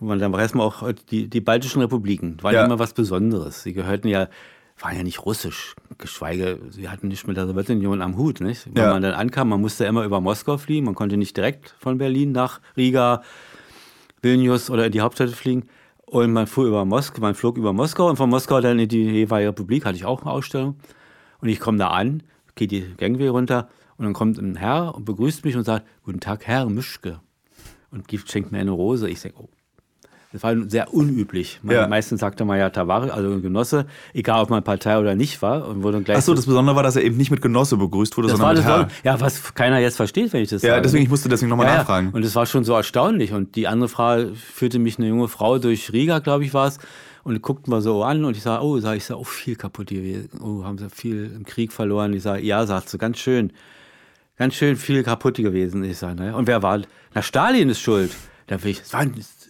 [0.00, 3.62] Dann weiß man auch, die, die baltischen Republiken waren ja immer was Besonderes.
[3.62, 4.28] Sie gehörten ja
[4.82, 8.40] waren ja nicht russisch, geschweige, sie hatten nicht mit der Sowjetunion am Hut.
[8.40, 8.66] Nicht?
[8.74, 8.92] Wenn ja.
[8.92, 12.32] man dann ankam, man musste immer über Moskau fliegen, man konnte nicht direkt von Berlin
[12.32, 13.22] nach Riga,
[14.22, 15.68] Vilnius oder in die Hauptstädte fliegen.
[16.06, 19.04] Und man fuhr über Moskau, man flog über Moskau und von Moskau dann in die
[19.04, 20.76] jeweilige Republik, hatte ich auch eine Ausstellung.
[21.40, 22.22] Und ich komme da an,
[22.54, 26.20] gehe die Gangway runter und dann kommt ein Herr und begrüßt mich und sagt, guten
[26.20, 27.20] Tag, Herr Mischke.
[27.90, 29.08] Und gibt, schenkt mir eine Rose.
[29.08, 29.48] Ich denke, oh,
[30.32, 31.60] das war sehr unüblich.
[31.62, 31.86] Man, ja.
[31.86, 35.68] Meistens sagte man ja Tavares, also ein Genosse, egal ob man Partei oder nicht war.
[35.68, 38.30] Und wurde gleich Achso, das Besondere war, dass er eben nicht mit Genosse begrüßt wurde,
[38.30, 38.88] sondern mit Herr.
[39.04, 40.78] Ja, was keiner jetzt versteht, wenn ich das ja, sage.
[40.78, 42.10] Ja, deswegen, ich musste deswegen nochmal ja, nachfragen.
[42.12, 43.32] Und es war schon so erstaunlich.
[43.32, 46.78] Und die andere Frage führte mich eine junge Frau durch Riga, glaube ich, war es.
[47.24, 49.88] Und guckten wir so an und ich sage, oh, sag ich, sag, oh, viel kaputt
[49.88, 50.40] gewesen.
[50.42, 52.14] Oh, haben sie viel im Krieg verloren.
[52.14, 53.52] Ich sage, ja, sagt sie, ganz schön.
[54.38, 55.84] Ganz schön viel kaputt gewesen.
[55.84, 56.34] Ich sage, ne?
[56.34, 56.80] Und wer war?
[57.14, 58.12] Na, Stalin ist schuld.
[58.46, 59.06] Da will ich, das war,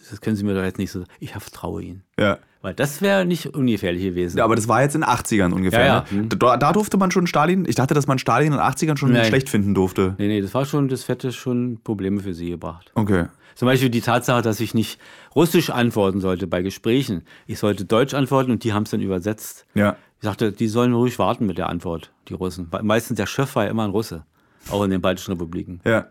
[0.09, 2.03] das können Sie mir doch jetzt nicht so, ich vertraue Ihnen.
[2.19, 2.39] Ja.
[2.61, 4.37] Weil das wäre nicht ungefährlich gewesen.
[4.37, 5.85] Ja, aber das war jetzt in den 80ern ungefähr.
[5.85, 6.17] Ja, ja.
[6.17, 6.27] Ne?
[6.27, 9.11] Da, da, durfte man schon Stalin, ich dachte, dass man Stalin in den 80ern schon
[9.11, 9.25] Nein.
[9.25, 10.15] schlecht finden durfte.
[10.17, 12.91] Nee, nee, das war schon, das hätte schon Probleme für sie gebracht.
[12.95, 13.25] Okay.
[13.55, 14.99] Zum Beispiel die Tatsache, dass ich nicht
[15.35, 17.23] Russisch antworten sollte bei Gesprächen.
[17.47, 19.65] Ich sollte Deutsch antworten und die haben es dann übersetzt.
[19.75, 19.97] Ja.
[20.19, 22.71] Ich sagte, die sollen ruhig warten mit der Antwort, die Russen.
[22.81, 24.23] Meistens der Chef war ja immer ein Russe.
[24.69, 25.81] Auch in den baltischen Republiken.
[25.85, 26.07] Ja.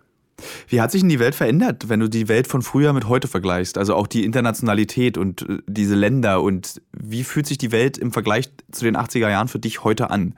[0.68, 3.28] Wie hat sich denn die Welt verändert, wenn du die Welt von früher mit heute
[3.28, 3.78] vergleichst?
[3.78, 8.12] Also auch die Internationalität und äh, diese Länder und wie fühlt sich die Welt im
[8.12, 10.36] Vergleich zu den 80er Jahren für dich heute an?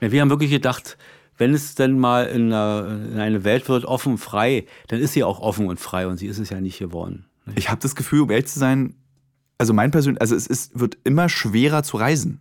[0.00, 0.96] Ja, wir haben wirklich gedacht,
[1.36, 5.24] wenn es denn mal in eine, in eine Welt wird, offen, frei, dann ist sie
[5.24, 7.26] auch offen und frei und sie ist es ja nicht geworden.
[7.54, 8.94] Ich habe das Gefühl, um ehrlich zu sein,
[9.58, 12.40] also mein persönlich, also es ist, wird immer schwerer zu reisen.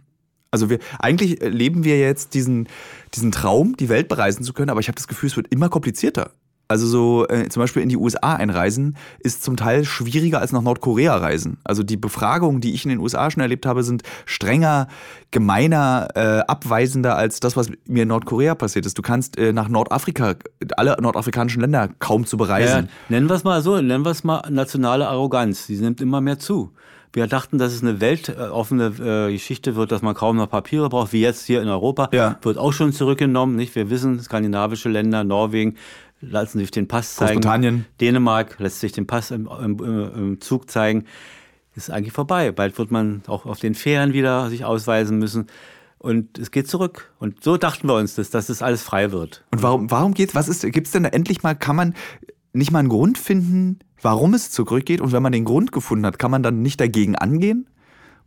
[0.51, 2.67] Also wir, eigentlich leben wir jetzt diesen,
[3.13, 5.69] diesen Traum, die Welt bereisen zu können, aber ich habe das Gefühl, es wird immer
[5.69, 6.31] komplizierter.
[6.69, 10.61] Also so äh, zum Beispiel in die USA einreisen ist zum Teil schwieriger als nach
[10.61, 11.57] Nordkorea reisen.
[11.63, 14.87] Also die Befragungen, die ich in den USA schon erlebt habe, sind strenger,
[15.31, 18.99] gemeiner, äh, abweisender als das, was mir in Nordkorea passiert ist.
[18.99, 20.35] Du kannst äh, nach Nordafrika,
[20.77, 22.85] alle nordafrikanischen Länder kaum zu bereisen.
[22.85, 25.65] Ja, nennen wir es mal so, nennen wir es mal nationale Arroganz.
[25.65, 26.71] Die nimmt immer mehr zu.
[27.11, 31.11] Wir dachten, dass es eine weltoffene äh, Geschichte wird, dass man kaum noch Papiere braucht,
[31.11, 32.09] wie jetzt hier in Europa.
[32.11, 32.37] Ja.
[32.43, 33.55] Wird auch schon zurückgenommen.
[33.55, 33.73] Nicht?
[33.73, 35.75] Wir wissen, skandinavische Länder, Norwegen,
[36.21, 37.41] lassen sich den Pass zeigen.
[38.01, 41.05] Dänemark lässt sich den Pass im, im, im Zug zeigen.
[41.75, 42.51] Ist eigentlich vorbei.
[42.51, 45.47] Bald wird man auch auf den Fähren wieder sich ausweisen müssen.
[45.97, 47.13] Und es geht zurück.
[47.19, 49.45] Und so dachten wir uns, dass, dass das alles frei wird.
[49.51, 51.93] Und warum, warum geht, was ist, gibt es denn da endlich mal, kann man
[52.53, 55.01] nicht mal einen Grund finden, warum es zurückgeht?
[55.01, 57.68] Und wenn man den Grund gefunden hat, kann man dann nicht dagegen angehen?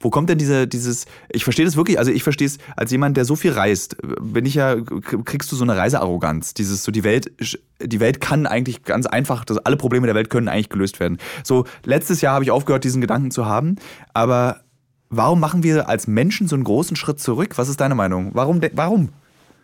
[0.03, 3.17] Wo kommt denn diese, dieses, ich verstehe das wirklich, also ich verstehe es als jemand,
[3.17, 4.77] der so viel reist, bin ich ja,
[5.25, 7.33] kriegst du so eine Reisearroganz, dieses, so die Welt,
[7.81, 11.19] die Welt kann eigentlich ganz einfach, dass alle Probleme der Welt können eigentlich gelöst werden.
[11.45, 13.77] So, letztes Jahr habe ich aufgehört, diesen Gedanken zu haben,
[14.13, 14.61] aber
[15.09, 17.57] warum machen wir als Menschen so einen großen Schritt zurück?
[17.57, 18.31] Was ist deine Meinung?
[18.35, 19.11] Warum, warum?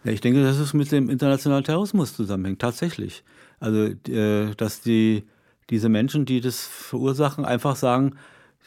[0.05, 3.25] Ja, ich denke, dass es mit dem internationalen Terrorismus zusammenhängt, tatsächlich.
[3.59, 5.25] Also, äh, dass die,
[5.71, 8.15] diese Menschen, die das verursachen, einfach sagen,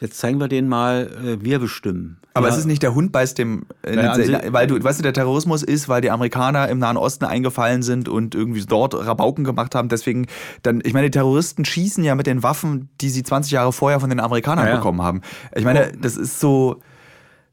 [0.02, 2.18] Jetzt zeigen wir denen mal, äh, wir bestimmen.
[2.34, 2.52] Aber ja.
[2.52, 5.62] es ist nicht der Hund beißt dem, äh, also, weil du, weißt du, der Terrorismus
[5.62, 9.88] ist, weil die Amerikaner im Nahen Osten eingefallen sind und irgendwie dort Rabauken gemacht haben.
[9.88, 10.26] Deswegen,
[10.62, 14.00] dann, ich meine, die Terroristen schießen ja mit den Waffen, die sie 20 Jahre vorher
[14.00, 14.76] von den Amerikanern ja, ja.
[14.78, 15.20] bekommen haben.
[15.54, 16.80] Ich meine, das ist so.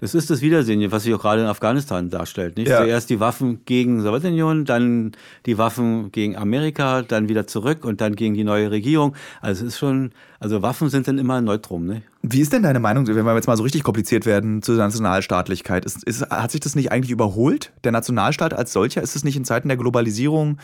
[0.01, 2.57] Das ist das Wiedersehen, was sich auch gerade in Afghanistan darstellt.
[2.57, 2.69] Nicht?
[2.69, 2.77] Ja.
[2.77, 5.11] Zuerst die Waffen gegen die Sowjetunion, dann
[5.45, 9.15] die Waffen gegen Amerika, dann wieder zurück und dann gegen die neue Regierung.
[9.41, 11.85] Also es ist schon, also Waffen sind dann immer ein Neutrum.
[11.85, 12.01] Ne?
[12.21, 15.83] Wie ist denn deine Meinung, wenn wir jetzt mal so richtig kompliziert werden zur Nationalstaatlichkeit?
[15.83, 17.73] Ist, ist, hat sich das nicht eigentlich überholt?
[17.83, 20.59] Der Nationalstaat als solcher, ist es nicht in Zeiten der Globalisierung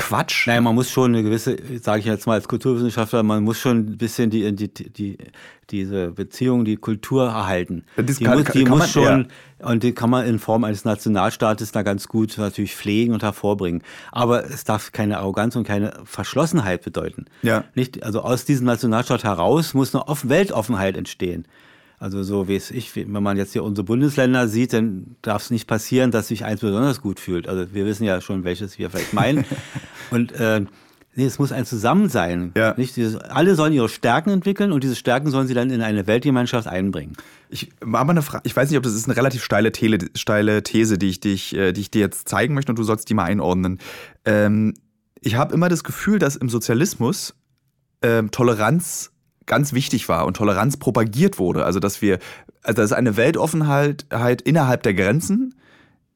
[0.00, 0.46] Quatsch?
[0.46, 3.78] Naja, man muss schon eine gewisse, sage ich jetzt mal als Kulturwissenschaftler, man muss schon
[3.78, 5.18] ein bisschen die, die, die,
[5.70, 7.84] diese Beziehung, die Kultur erhalten.
[7.96, 9.28] Das die kann- muss, die kann muss man- schon,
[9.58, 13.82] und die kann man in Form eines Nationalstaates da ganz gut natürlich pflegen und hervorbringen.
[14.10, 17.26] Aber es darf keine Arroganz und keine Verschlossenheit bedeuten.
[17.42, 17.64] Ja.
[17.74, 21.44] Nicht, also aus diesem Nationalstaat heraus muss eine Off Weltoffenheit entstehen.
[22.00, 25.50] Also so wie es ich, wenn man jetzt hier unsere Bundesländer sieht, dann darf es
[25.50, 27.46] nicht passieren, dass sich eins besonders gut fühlt.
[27.46, 29.44] Also wir wissen ja schon, welches wir vielleicht meinen.
[30.10, 30.62] und äh,
[31.14, 32.52] nee, es muss ein Zusammensein.
[32.56, 32.72] Ja.
[32.78, 32.96] Nicht?
[32.96, 36.66] Dieses, alle sollen ihre Stärken entwickeln und diese Stärken sollen sie dann in eine Weltgemeinschaft
[36.66, 37.18] einbringen.
[37.50, 40.62] Ich aber eine Frage, ich weiß nicht, ob das ist eine relativ steile, Tele, steile
[40.62, 43.14] These, die ich, dich, äh, die ich dir jetzt zeigen möchte und du sollst die
[43.14, 43.78] mal einordnen.
[44.24, 44.72] Ähm,
[45.20, 47.34] ich habe immer das Gefühl, dass im Sozialismus
[48.00, 49.12] ähm, Toleranz
[49.50, 51.64] ganz wichtig war und Toleranz propagiert wurde.
[51.64, 52.20] Also dass wir,
[52.62, 54.06] also dass eine Weltoffenheit
[54.44, 55.56] innerhalb der Grenzen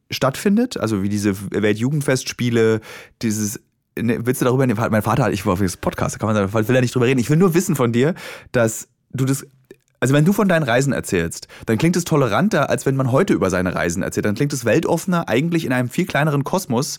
[0.09, 2.81] stattfindet, also wie diese Weltjugendfestspiele,
[3.21, 3.61] dieses
[3.97, 4.67] Ne, willst du darüber?
[4.67, 7.07] Mein Vater, ich war auf das Podcast, da kann man, da will er nicht drüber
[7.07, 7.21] reden.
[7.21, 8.15] Ich will nur wissen von dir,
[8.51, 9.47] dass du das
[10.01, 13.33] also wenn du von deinen Reisen erzählst, dann klingt es toleranter, als wenn man heute
[13.33, 14.27] über seine Reisen erzählt.
[14.27, 16.99] Dann klingt es weltoffener, eigentlich in einem viel kleineren Kosmos,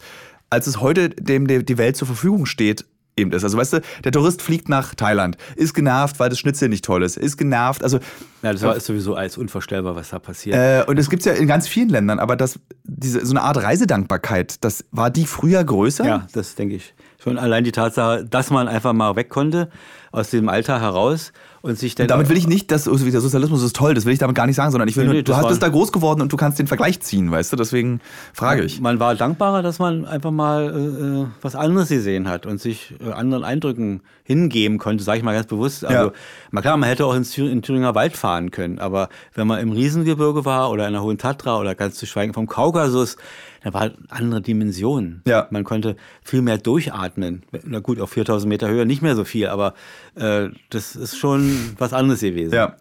[0.50, 2.86] als es heute dem die Welt zur Verfügung steht,
[3.18, 3.44] eben ist.
[3.44, 7.04] Also weißt du, der Tourist fliegt nach Thailand, ist genervt, weil das Schnitzel nicht toll
[7.04, 7.84] ist, ist genervt.
[7.84, 8.00] Also
[8.42, 10.56] Ja, das war, ist sowieso alles unvorstellbar, was da passiert.
[10.56, 13.58] äh, und es gibt's ja in ganz vielen Ländern, aber das diese so eine Art
[13.58, 16.06] Reisedankbarkeit, das war die früher größer?
[16.06, 16.94] Ja, das denke ich.
[17.24, 19.70] Schon allein die Tatsache, dass man einfach mal weg konnte
[20.16, 22.06] aus dem Alter heraus und sich dann.
[22.06, 24.46] Und damit will ich nicht, dass der Sozialismus ist toll, das will ich damit gar
[24.46, 26.32] nicht sagen, sondern ich will Nee, nur, nee, du hast bist da groß geworden und
[26.32, 27.58] du kannst den Vergleich ziehen, weißt du?
[27.58, 28.02] Deswegen
[28.34, 28.80] frage ich.
[28.80, 32.94] Man war dankbarer, dass man einfach mal äh, äh, was anderes gesehen hat und sich
[33.06, 35.86] äh, anderen Eindrücken hingeben konnte, sage ich mal ganz bewusst.
[35.86, 36.12] Also,
[36.52, 36.62] Ja.
[36.62, 40.46] klar, man hätte auch ins in Thüringer Wald fahren können, aber wenn man im Riesengebirge
[40.46, 43.18] war oder in der Hohen Tatra oder ganz zu schweigen vom Kaukasus,
[43.64, 45.22] da war eine andere Dimension.
[45.28, 45.48] Ja.
[45.50, 47.42] Man konnte viel mehr durchatmen.
[47.64, 49.74] Na gut, auf 4000 Meter Höhe nicht mehr so viel, aber
[50.16, 52.54] äh, das ist schon was anderes gewesen.
[52.54, 52.76] Ja.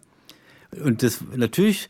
[0.83, 1.89] Und das natürlich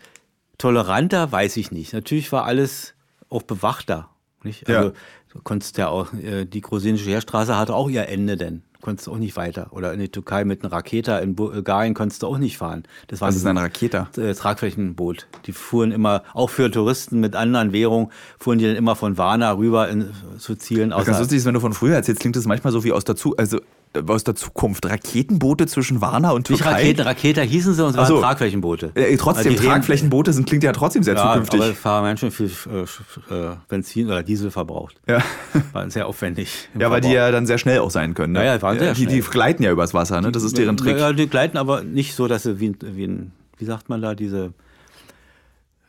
[0.57, 1.93] toleranter, weiß ich nicht.
[1.93, 2.93] Natürlich war alles
[3.29, 4.09] auch bewachter.
[4.43, 4.67] Nicht?
[4.69, 4.93] Also Ja.
[5.33, 8.61] du konntest ja auch, äh, die grusinische Heerstraße hatte auch ihr Ende denn.
[8.73, 9.69] Du konntest auch nicht weiter.
[9.71, 12.83] Oder in die Türkei mit einem Raketa, in Bulgarien konntest du auch nicht fahren.
[13.07, 14.09] Das war Was ist eine Raketa?
[14.17, 15.25] äh, Tragflächenboot.
[15.47, 19.53] Die fuhren immer, auch für Touristen mit anderen Währungen, fuhren die dann immer von Varna
[19.57, 22.71] rüber in, zu Zielen ganz lustig ist, wenn du von früher erzählst, klingt das manchmal
[22.71, 23.61] so wie aus der, Zu also, äh,
[24.07, 24.85] aus der Zukunft.
[24.85, 26.93] Raketenboote zwischen Warna und Nicht Türkei.
[26.97, 28.19] Rakete, hießen sie und es waren so.
[28.19, 28.91] Tragflächenboote.
[28.95, 31.61] Äh, trotzdem, Also Tragflächenboote sind, klingt ja trotzdem sehr Ja, zukünftig.
[31.61, 32.51] aber fahren Menschen viel
[33.29, 34.95] äh, äh, Benzin oder Diesel verbraucht.
[35.07, 35.19] ja.
[35.73, 36.69] War sehr aufwendig.
[36.77, 38.33] ja, weil die ja dann sehr schnell auch sein können.
[38.33, 38.39] Ne?
[38.45, 40.31] Ja, ja, waren sehr die, die gleiten ja übers Wasser, ne?
[40.31, 40.97] Das ist deren Trick.
[40.97, 44.01] Ja, die gleiten aber nicht so, dass sie wie, ein- wie ein, wie sagt man
[44.01, 44.53] da, diese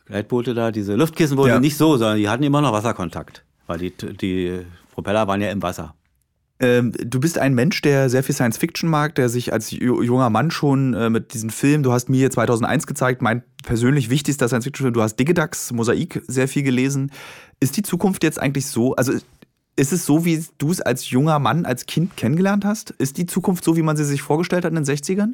[0.05, 1.59] Gleitboote da, diese Luftkissenboote, Ja.
[1.59, 3.43] nicht so, sondern die hatten immer noch Wasserkontakt.
[3.67, 4.59] Weil die, die
[4.93, 5.93] Propeller waren ja im Wasser.
[6.59, 10.01] Ähm, du bist ein Mensch, der sehr viel Science Fiction mag, der sich als ju-
[10.01, 14.47] junger Mann schon äh, mit diesen Filmen, du hast mir 2001 gezeigt, mein persönlich wichtigster
[14.47, 17.11] Science Fiction Film, du hast Digidax, Mosaik sehr viel gelesen.
[17.59, 19.13] Ist die Zukunft jetzt eigentlich so, also
[19.75, 22.89] ist es so, wie du es als junger Mann, als Kind kennengelernt hast?
[22.91, 25.33] Ist die Zukunft so, wie man sie sich vorgestellt hat in den 60ern?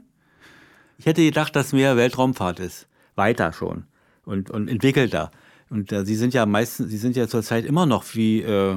[0.97, 2.87] Ich hätte gedacht, dass mehr Weltraumfahrt ist.
[3.15, 3.85] Weiter schon.
[4.25, 5.31] Und, und entwickelter.
[5.69, 8.75] Und äh, sie sind ja meistens, sie sind ja zurzeit immer noch wie, äh,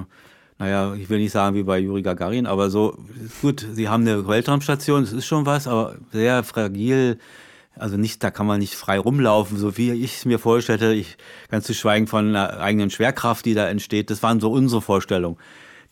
[0.59, 2.97] naja, ich will nicht sagen wie bei Juri Gagarin, aber so,
[3.43, 7.19] gut, sie haben eine Weltraumstation, das ist schon was, aber sehr fragil.
[7.79, 10.95] Also nicht, da kann man nicht frei rumlaufen, so wie ich es mir vorstellte.
[10.95, 11.19] Ich
[11.51, 14.09] ganz zu schweigen von einer eigenen Schwerkraft, die da entsteht.
[14.09, 15.37] Das waren so unsere Vorstellungen,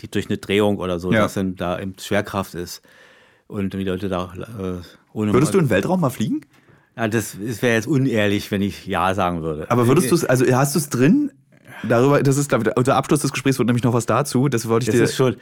[0.01, 1.21] die durch eine Drehung oder so, Ja.
[1.21, 2.81] dass dann da Schwerkraft ist.
[3.49, 4.81] Und die Leute da äh,
[5.13, 5.35] ohne.
[5.35, 6.41] Würdest du in den Weltraum mal fliegen?
[6.97, 9.71] Ja, das, das wäre jetzt unehrlich, wenn ich Ja sagen würde.
[9.71, 11.33] Aber würdest du es, also hast du es drin?
[11.89, 14.49] Darüber, das ist, glaube ich, unter Abschluss des Gesprächs wird nämlich noch was dazu.
[14.49, 15.05] Das wollte ich Das dir.
[15.05, 15.37] ist schon,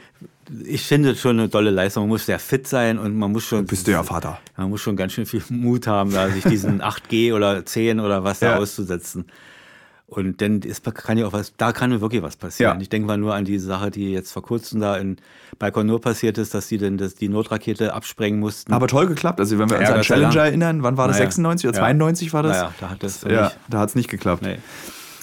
[0.65, 2.03] ich finde schon eine tolle Leistung.
[2.03, 3.65] Man muss sehr fit sein und man muss schon.
[3.65, 4.39] bist du ja Vater.
[4.57, 8.23] Man muss schon ganz schön viel Mut haben, da sich diesen 8G oder 10 oder
[8.23, 8.57] was da Ja.
[8.57, 9.25] auszusetzen.
[10.05, 12.75] Und denn es kann ja auch was, da kann wirklich was passieren.
[12.77, 12.81] Ja.
[12.81, 15.17] Ich denke mal nur an die Sache, die jetzt vor kurzem da in
[15.57, 18.73] Baikonur passiert ist, dass die denn das, die Notrakete absprengen mussten.
[18.73, 19.39] Aber toll geklappt.
[19.39, 21.17] Also wenn wir uns Ja, an Challenger erinnern, wann war das?
[21.17, 21.25] Naja.
[21.31, 21.83] 96 oder Ja.
[21.85, 22.57] 92 war das?
[22.57, 24.43] Naja, da hat ja, nicht- da hat es nicht geklappt.
[24.43, 24.57] Nee.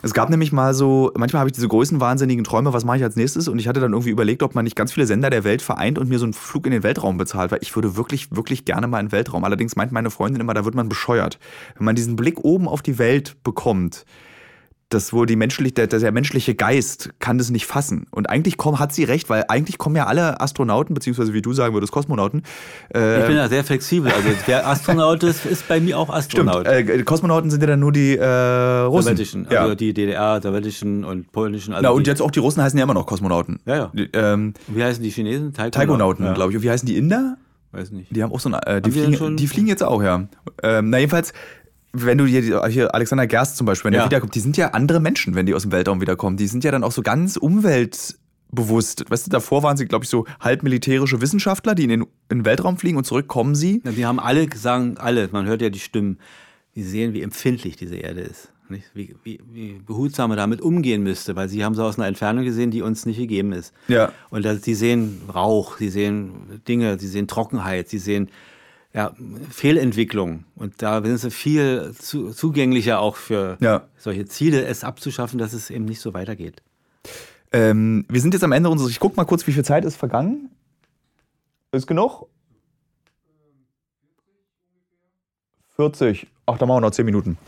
[0.02, 3.02] Es gab nämlich mal so, manchmal habe ich diese größten wahnsinnigen Träume, was mache ich
[3.02, 3.48] als nächstes?
[3.48, 5.98] Und ich hatte dann irgendwie überlegt, ob man nicht ganz viele Sender der Welt vereint
[5.98, 8.86] und mir so einen Flug in den Weltraum bezahlt, weil ich würde wirklich, wirklich gerne
[8.86, 9.44] mal in den Weltraum.
[9.44, 11.38] Allerdings meint meine Freundin immer, da wird man bescheuert.
[11.76, 14.06] Wenn man diesen Blick oben auf die Welt bekommt,
[14.90, 18.06] das wohl die menschliche, der, der menschliche Geist kann das nicht fassen.
[18.10, 21.52] Und eigentlich komm, hat sie recht, weil eigentlich kommen ja alle Astronauten, beziehungsweise wie du
[21.52, 22.42] sagen würdest, Kosmonauten.
[22.92, 24.10] Äh, Ich bin da sehr flexibel.
[24.10, 26.66] Also der Astronaut ist, ist bei mir auch stimmt, Astronaut.
[26.66, 29.10] äh, Kosmonauten sind ja dann nur die äh, Russen.
[29.16, 29.62] Sowjetischen, ja.
[29.62, 31.72] also die DDR, sowjetischen und polnischen.
[31.72, 33.60] Also Na, und jetzt auch die Russen heißen ja immer noch Kosmonauten.
[33.66, 33.92] Ja, ja.
[33.94, 35.52] Die, ähm, wie heißen die Chinesen?
[35.52, 36.56] Taikonauten, Taigonauten, ja, glaube ich.
[36.56, 37.36] Und wie heißen die Inder?
[37.72, 38.08] Weiß nicht.
[38.14, 40.26] Die haben auch so eine, äh, die, fliegen, die fliegen jetzt auch, ja.
[40.64, 41.32] Ähm, na, jedenfalls,
[41.92, 44.06] wenn du hier, hier Alexander Gerst zum Beispiel, wenn der Ja.
[44.06, 46.36] wiederkommt, die sind ja andere Menschen, wenn die aus dem Weltraum wiederkommen.
[46.36, 49.04] Die sind ja dann auch so ganz umweltbewusst.
[49.10, 52.38] Weißt du, davor waren sie, glaube ich, so halb militärische Wissenschaftler, die in den, in
[52.40, 53.80] den Weltraum fliegen und zurückkommen sie.
[53.84, 56.18] Na, Die haben alle, sagen alle, man hört ja die Stimmen,
[56.74, 58.52] die sehen, wie empfindlich diese Erde ist.
[58.94, 62.44] Wie, wie, wie behutsam man damit umgehen müsste, weil sie haben sie aus einer Entfernung
[62.44, 63.72] gesehen, die uns nicht gegeben ist.
[63.88, 64.12] Ja.
[64.30, 68.28] Und das, sie sehen Rauch, sie sehen Dinge, sie sehen Trockenheit, sie sehen
[68.92, 69.12] ja,
[69.50, 70.44] Fehlentwicklung.
[70.56, 73.84] Und da sind sie viel zu, zugänglicher auch für Ja.
[73.96, 76.62] solche Ziele, es abzuschaffen, dass es eben nicht so weitergeht.
[77.52, 79.96] Ähm, wir sind jetzt am Ende unseres, ich guck mal kurz, wie viel Zeit ist
[79.96, 80.50] vergangen.
[81.72, 82.26] Ist genug?
[85.76, 86.26] 40.
[86.46, 87.38] Ach, da machen wir noch 10 Minuten.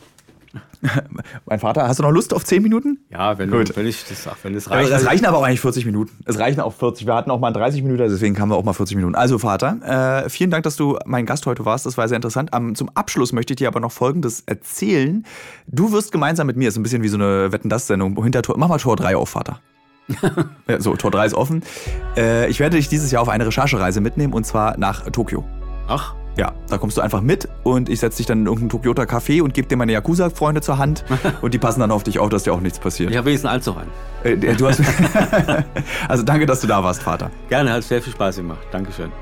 [1.46, 2.98] mein Vater, hast du noch Lust auf 10 Minuten?
[3.10, 3.76] Ja, wenn, Gut.
[3.76, 4.90] wenn ich das sag, wenn Aber reicht.
[4.90, 6.12] es reichen aber auch eigentlich 40 Minuten.
[6.24, 7.06] Es reichen auch 40.
[7.06, 9.14] Wir hatten auch mal 30 Minuten, also deswegen kamen wir auch mal 40 Minuten.
[9.14, 11.86] Also Vater, äh, vielen Dank, dass du mein Gast heute warst.
[11.86, 12.52] Das war sehr interessant.
[12.52, 15.24] Am, zum Abschluss möchte ich dir aber noch Folgendes erzählen.
[15.68, 18.68] Du wirst gemeinsam mit mir, ist ein bisschen wie so eine Wetten-Das-Sendung, hinter Tor, mach
[18.68, 19.60] mal Tor 3 auf, Vater.
[20.68, 21.62] ja, so, Tor 3 ist offen.
[22.16, 25.44] Äh, ich werde dich dieses Jahr auf eine Recherchereise mitnehmen und zwar nach Tokio.
[25.88, 29.02] Ach, Ja, da kommst du einfach mit und ich setze dich dann in irgendein Tokyota
[29.02, 31.04] Café und gebe dir meine Yakuza-Freunde zur Hand
[31.42, 33.10] und die passen dann auf dich auf, dass dir auch nichts passiert.
[33.10, 33.86] ich habe wenigstens einen Anzug an.
[34.24, 34.80] Äh, du hast
[36.08, 37.30] also danke, dass du da warst, Vater.
[37.48, 38.60] Gerne, hat sehr viel Spaß gemacht.
[38.70, 39.12] Dankeschön.